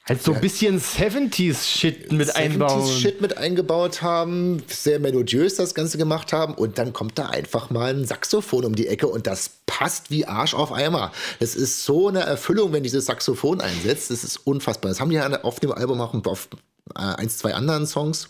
[0.04, 2.82] Halt so ein bisschen 70s-Shit mit einbauen.
[2.82, 7.28] 70s Shit mit eingebaut haben, sehr melodiös das Ganze gemacht haben und dann kommt da
[7.28, 11.12] einfach mal ein Saxophon um die Ecke und das passt wie Arsch auf Eimer.
[11.40, 14.10] Es ist so eine Erfüllung, wenn dieses Saxophon einsetzt.
[14.10, 14.90] Das ist unfassbar.
[14.90, 16.50] Das haben die ja auf dem Album auch auf
[16.96, 18.30] äh, eins, zwei anderen Songs.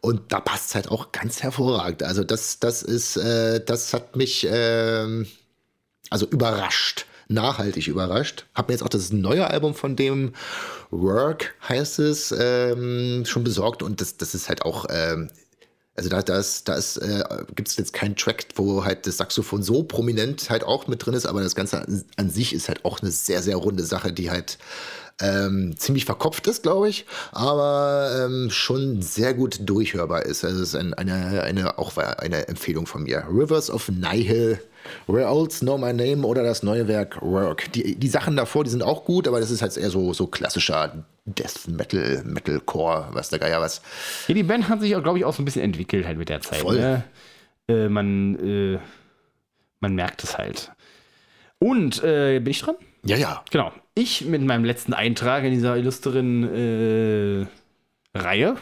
[0.00, 2.02] Und da passt es halt auch ganz hervorragend.
[2.02, 5.26] Also das, das ist, äh, das hat mich ähm,
[6.10, 8.46] also überrascht, nachhaltig überrascht.
[8.54, 10.34] Hab mir jetzt auch das neue Album von dem
[10.90, 15.30] Work heißt es ähm, schon besorgt und das, das ist halt auch ähm,
[15.96, 19.62] also da, da, ist, da äh, gibt es jetzt keinen Track, wo halt das Saxophon
[19.62, 22.84] so prominent halt auch mit drin ist, aber das Ganze an, an sich ist halt
[22.84, 24.58] auch eine sehr, sehr runde Sache, die halt
[25.20, 30.44] ähm, ziemlich verkopft ist, glaube ich, aber ähm, schon sehr gut durchhörbar ist.
[30.44, 33.24] Also es ist ein, eine, eine, auch eine Empfehlung von mir.
[33.30, 34.60] Rivers of Nihil,
[35.06, 37.72] Where Olds Know My Name oder das neue Werk Work.
[37.72, 40.26] Die, die Sachen davor, die sind auch gut, aber das ist halt eher so, so
[40.26, 43.82] klassischer Death Metal, Metalcore, was der Geier was.
[44.28, 46.28] Ja, die Band hat sich auch, glaube ich, auch so ein bisschen entwickelt halt mit
[46.28, 46.60] der Zeit.
[46.60, 46.78] Voll.
[46.78, 47.04] Ne?
[47.68, 48.78] Äh, man, äh,
[49.80, 50.70] man merkt es halt.
[51.58, 52.76] Und, äh, bin ich dran?
[53.02, 53.42] Ja, ja.
[53.50, 53.72] Genau.
[53.98, 57.46] Ich mit meinem letzten Eintrag in dieser illustren äh,
[58.18, 58.56] Reihe,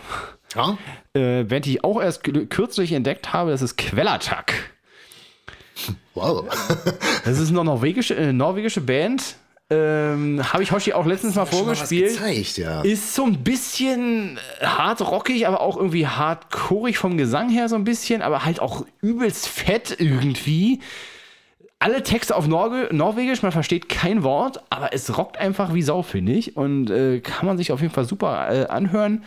[0.55, 0.79] ja?
[1.15, 4.55] äh, die ich auch erst kü- kürzlich entdeckt habe, das ist Quellattack.
[6.15, 6.45] Wow.
[7.25, 9.37] Das ist eine norwegische, äh, norwegische Band.
[9.71, 12.11] Ähm, habe ich Hoshi auch letztens mal vorgespielt.
[12.13, 12.83] gezeigt, ja.
[12.83, 17.83] Ist so ein bisschen hart rockig, aber auch irgendwie hardcoreig vom Gesang her so ein
[17.85, 20.81] bisschen, aber halt auch übelst fett irgendwie.
[21.85, 26.01] Alle Texte auf Norge Norwegisch, man versteht kein Wort, aber es rockt einfach wie Sau,
[26.01, 26.57] finde ich.
[26.57, 29.23] Und äh, kann man sich auf jeden Fall super äh, anhören.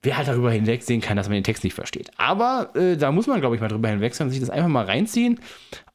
[0.00, 2.12] Wer halt darüber hinwegsehen kann, dass man den Text nicht versteht.
[2.18, 4.84] Aber äh, da muss man, glaube ich, mal drüber hinwegsehen und sich das einfach mal
[4.84, 5.40] reinziehen.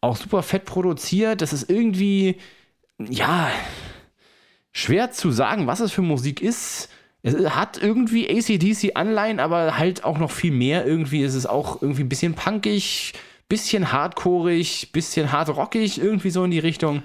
[0.01, 1.41] Auch super fett produziert.
[1.41, 2.35] Das ist irgendwie,
[2.97, 3.49] ja,
[4.73, 6.89] schwer zu sagen, was es für Musik ist.
[7.23, 10.85] Es hat irgendwie ACDC-Anleihen, aber halt auch noch viel mehr.
[10.85, 13.13] Irgendwie ist es auch irgendwie ein bisschen punkig,
[13.51, 17.03] bisschen hardcoreig, bisschen hard rockig, irgendwie so in die Richtung.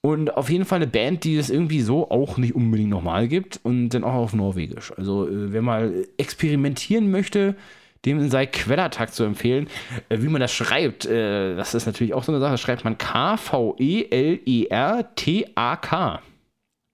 [0.00, 3.58] Und auf jeden Fall eine Band, die es irgendwie so auch nicht unbedingt nochmal gibt
[3.64, 4.92] und dann auch auf Norwegisch.
[4.96, 7.56] Also, äh, wer mal experimentieren möchte,
[8.04, 9.66] dem sei Quellertag zu empfehlen.
[10.08, 12.84] Äh, wie man das schreibt, äh, das ist natürlich auch so eine Sache, das schreibt
[12.84, 13.82] man K-V-E-L-E-R-T-A-K.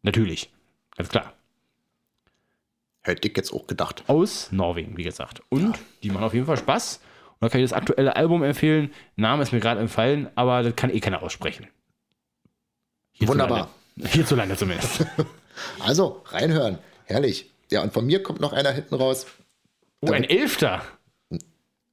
[0.00, 0.50] Natürlich,
[0.96, 1.34] ganz klar.
[3.02, 4.04] Hätte ich jetzt auch gedacht.
[4.06, 5.42] Aus Norwegen, wie gesagt.
[5.50, 7.02] Und die machen auf jeden Fall Spaß.
[7.42, 8.92] Da kann ich das aktuelle Album empfehlen.
[9.16, 11.66] Name ist mir gerade entfallen, aber das kann eh keiner aussprechen.
[13.18, 13.68] Wunderbar.
[13.96, 15.04] Hierzulande zumindest.
[15.80, 16.78] Also, reinhören.
[17.04, 17.50] Herrlich.
[17.70, 19.26] Ja, und von mir kommt noch einer hinten raus.
[20.00, 20.80] Oh, ein Elfter.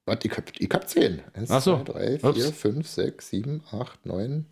[0.05, 1.21] Warte, ich hab, ich hab zehn.
[1.33, 1.83] Eins, Ach so.
[1.83, 2.57] zwei, drei, vier, Ups.
[2.57, 4.45] fünf, sechs, sieben, acht, neun,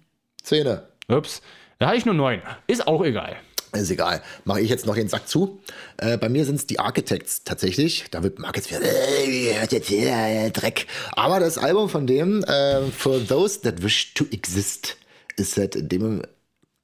[0.44, 0.78] zehn.
[1.08, 1.42] Ups.
[1.80, 2.42] Da habe ich nur neun.
[2.68, 3.38] Ist auch egal.
[3.82, 4.22] Ist egal.
[4.46, 5.60] Mache ich jetzt noch den Sack zu.
[5.98, 8.06] Äh, bei mir sind es die Architects tatsächlich.
[8.12, 10.88] Da wird jetzt wieder, äh, hört jetzt hier äh, Dreck.
[11.12, 14.98] Aber das Album von dem, äh, For Those That Wish to Exist,
[15.36, 16.22] ist halt in dem,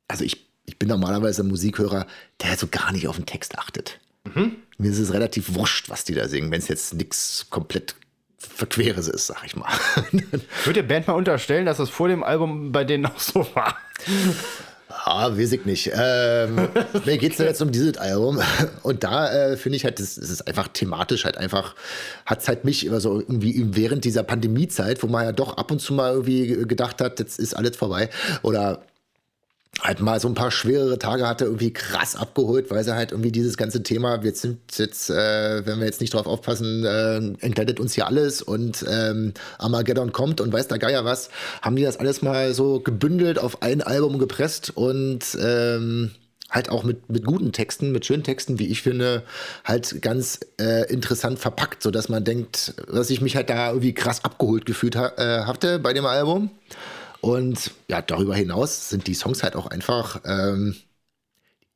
[0.07, 2.07] also ich, ich bin normalerweise ein Musikhörer,
[2.41, 3.99] der halt so gar nicht auf den Text achtet.
[4.77, 7.95] Mir ist es relativ wurscht, was die da singen, wenn es jetzt nichts komplett
[8.37, 9.71] Verqueres ist, sag ich mal.
[10.11, 13.47] Ich würde der Band mal unterstellen, dass das vor dem Album bei denen auch so
[13.55, 13.77] war.
[15.05, 15.91] Ah, weiß ich nicht.
[15.93, 16.55] Ähm,
[17.05, 18.41] mir geht es jetzt um dieses Album.
[18.83, 21.75] Und da äh, finde ich halt, das, das ist einfach thematisch halt einfach,
[22.25, 25.71] hat es halt mich immer so irgendwie während dieser Pandemiezeit, wo man ja doch ab
[25.71, 28.09] und zu mal irgendwie gedacht hat, jetzt ist alles vorbei.
[28.43, 28.81] Oder
[29.81, 33.31] halt mal so ein paar schwerere Tage hatte, irgendwie krass abgeholt, weil sie halt irgendwie
[33.31, 37.79] dieses ganze Thema, wir sind jetzt, äh, wenn wir jetzt nicht drauf aufpassen, äh, entgleitet
[37.79, 41.29] uns hier alles und ähm, Armageddon kommt und weiß der Geier was,
[41.61, 46.11] haben die das alles mal so gebündelt auf ein Album gepresst und ähm,
[46.53, 49.23] halt auch mit, mit guten Texten, mit schönen Texten, wie ich finde,
[49.65, 54.23] halt ganz äh, interessant verpackt, sodass man denkt, dass ich mich halt da irgendwie krass
[54.23, 56.51] abgeholt gefühlt ha äh, hatte bei dem Album.
[57.23, 60.75] Und ja, darüber hinaus sind die Songs halt auch einfach, ähm,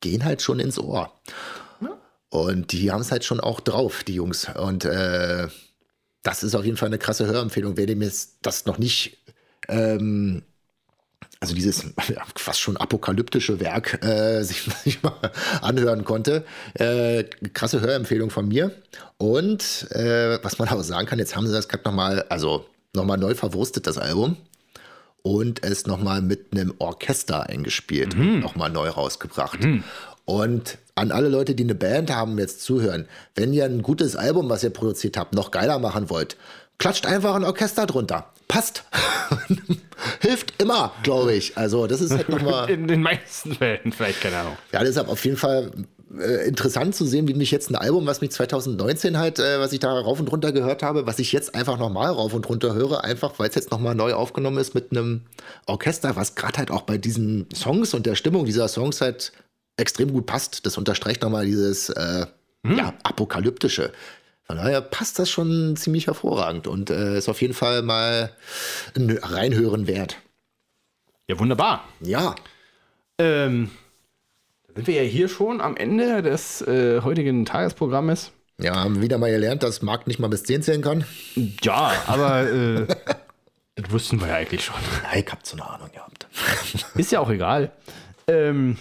[0.01, 1.09] gehen halt schon ins Ohr.
[2.29, 4.49] Und die haben es halt schon auch drauf, die Jungs.
[4.49, 5.47] Und äh,
[6.21, 7.77] das ist auf jeden Fall eine krasse Hörempfehlung.
[7.77, 9.19] Wer dem jetzt das noch nicht,
[9.69, 10.43] ähm,
[11.39, 15.31] also dieses ja, fast schon apokalyptische Werk äh, sich, sich, mal
[15.61, 16.43] anhören konnte,
[16.73, 17.23] äh,
[17.53, 18.73] krasse Hörempfehlung von mir.
[19.15, 23.17] Und äh, was man auch sagen kann, jetzt haben sie das gerade nochmal, also nochmal
[23.17, 24.35] neu verwurstet, das Album.
[25.27, 28.35] Und es nochmal mit einem Orchester eingespielt mhm.
[28.35, 29.61] und nochmal neu rausgebracht.
[29.61, 29.83] Mhm.
[30.23, 34.49] Und an alle Leute, die eine Band haben, jetzt zuhören, wenn ihr ein gutes Album,
[34.49, 36.37] was ihr produziert habt, noch geiler machen wollt,
[36.77, 38.31] klatscht einfach ein Orchester drunter.
[38.47, 38.85] Passt.
[40.21, 41.57] Hilft immer, glaube ich.
[41.57, 42.69] Also, das ist halt nochmal.
[42.69, 44.57] In den meisten Fällen, vielleicht, keine Ahnung.
[44.71, 45.73] Ja, deshalb auf jeden Fall
[46.15, 49.73] äh, interessant zu sehen, wie mich jetzt ein Album, was mich 2019 halt, äh, was
[49.73, 52.73] ich da rauf und runter gehört habe, was ich jetzt einfach nochmal rauf und runter
[52.73, 55.21] höre, einfach weil es jetzt nochmal neu aufgenommen ist mit einem
[55.65, 59.31] Orchester, was gerade halt auch bei diesen Songs und der Stimmung dieser Songs halt
[59.75, 60.65] extrem gut passt.
[60.65, 62.25] Das unterstreicht nochmal dieses äh,
[62.65, 62.77] hm.
[62.77, 63.91] ja, apokalyptische.
[64.43, 68.31] Von daher passt das schon ziemlich hervorragend und äh, ist auf jeden Fall mal
[68.95, 70.17] ein Reinhören wert.
[71.27, 71.83] Ja, wunderbar.
[71.99, 72.35] Ja.
[73.19, 73.71] Ähm,
[74.77, 78.31] sind wir ja hier schon am Ende des äh, heutigen Tagesprogrammes.
[78.59, 81.03] Ja, haben wieder mal gelernt, dass Marc nicht mal bis 10 zählen kann.
[81.63, 82.85] Ja, aber äh,
[83.75, 84.75] das wussten wir ja eigentlich schon.
[85.03, 86.27] Ja, ich hab so eine Ahnung gehabt.
[86.95, 87.71] Ist ja auch egal.
[88.27, 88.77] Ähm,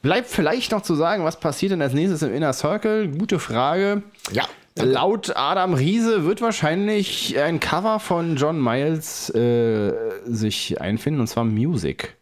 [0.00, 3.08] Bleibt vielleicht noch zu sagen, was passiert denn als nächstes im Inner Circle?
[3.08, 4.02] Gute Frage.
[4.32, 4.44] Ja.
[4.76, 9.92] Laut Adam Riese wird wahrscheinlich ein Cover von John Miles äh,
[10.24, 12.16] sich einfinden, und zwar Music.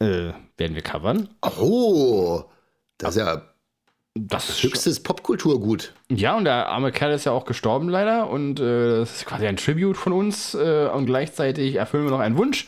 [0.00, 1.28] Äh, werden wir covern.
[1.42, 2.44] Oh,
[2.98, 3.42] das ist ja
[4.14, 5.92] das höchstes Popkulturgut.
[6.10, 8.28] Ja, und der arme Kerl ist ja auch gestorben leider.
[8.30, 10.54] Und äh, das ist quasi ein Tribute von uns.
[10.54, 12.66] Äh, und gleichzeitig erfüllen wir noch einen Wunsch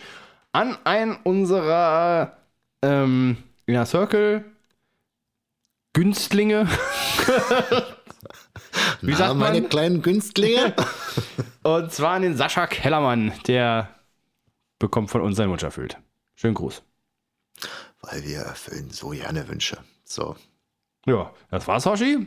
[0.53, 2.37] an einen unserer
[2.83, 4.45] ähm, Inner Circle,
[5.93, 6.69] Günstlinge.
[9.01, 9.39] Wie Na, sagt man?
[9.39, 10.75] meine kleinen Günstlinge.
[11.63, 13.89] Und zwar an den Sascha Kellermann, der
[14.79, 15.99] bekommt von uns seinen Wunsch erfüllt.
[16.35, 16.83] Schönen Gruß.
[18.03, 19.79] Weil wir erfüllen so gerne Wünsche.
[20.05, 20.37] So.
[21.07, 22.27] Ja, das war's, Hoshi.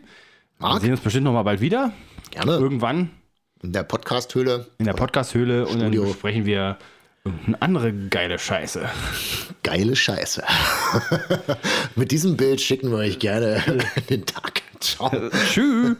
[0.60, 1.94] Wir sehen uns bestimmt noch mal bald wieder.
[2.32, 2.54] Gerne.
[2.54, 3.12] Irgendwann.
[3.62, 4.68] In der Podcast-Höhle.
[4.78, 6.78] In der Podcast-Höhle und dann besprechen wir
[7.26, 8.90] Irgendeine andere geile Scheiße.
[9.64, 10.44] Geile Scheiße.
[11.96, 13.64] Mit diesem Bild schicken wir euch gerne
[14.10, 14.62] den Tag.
[14.82, 15.10] Ciao.
[15.50, 15.96] Tschüss.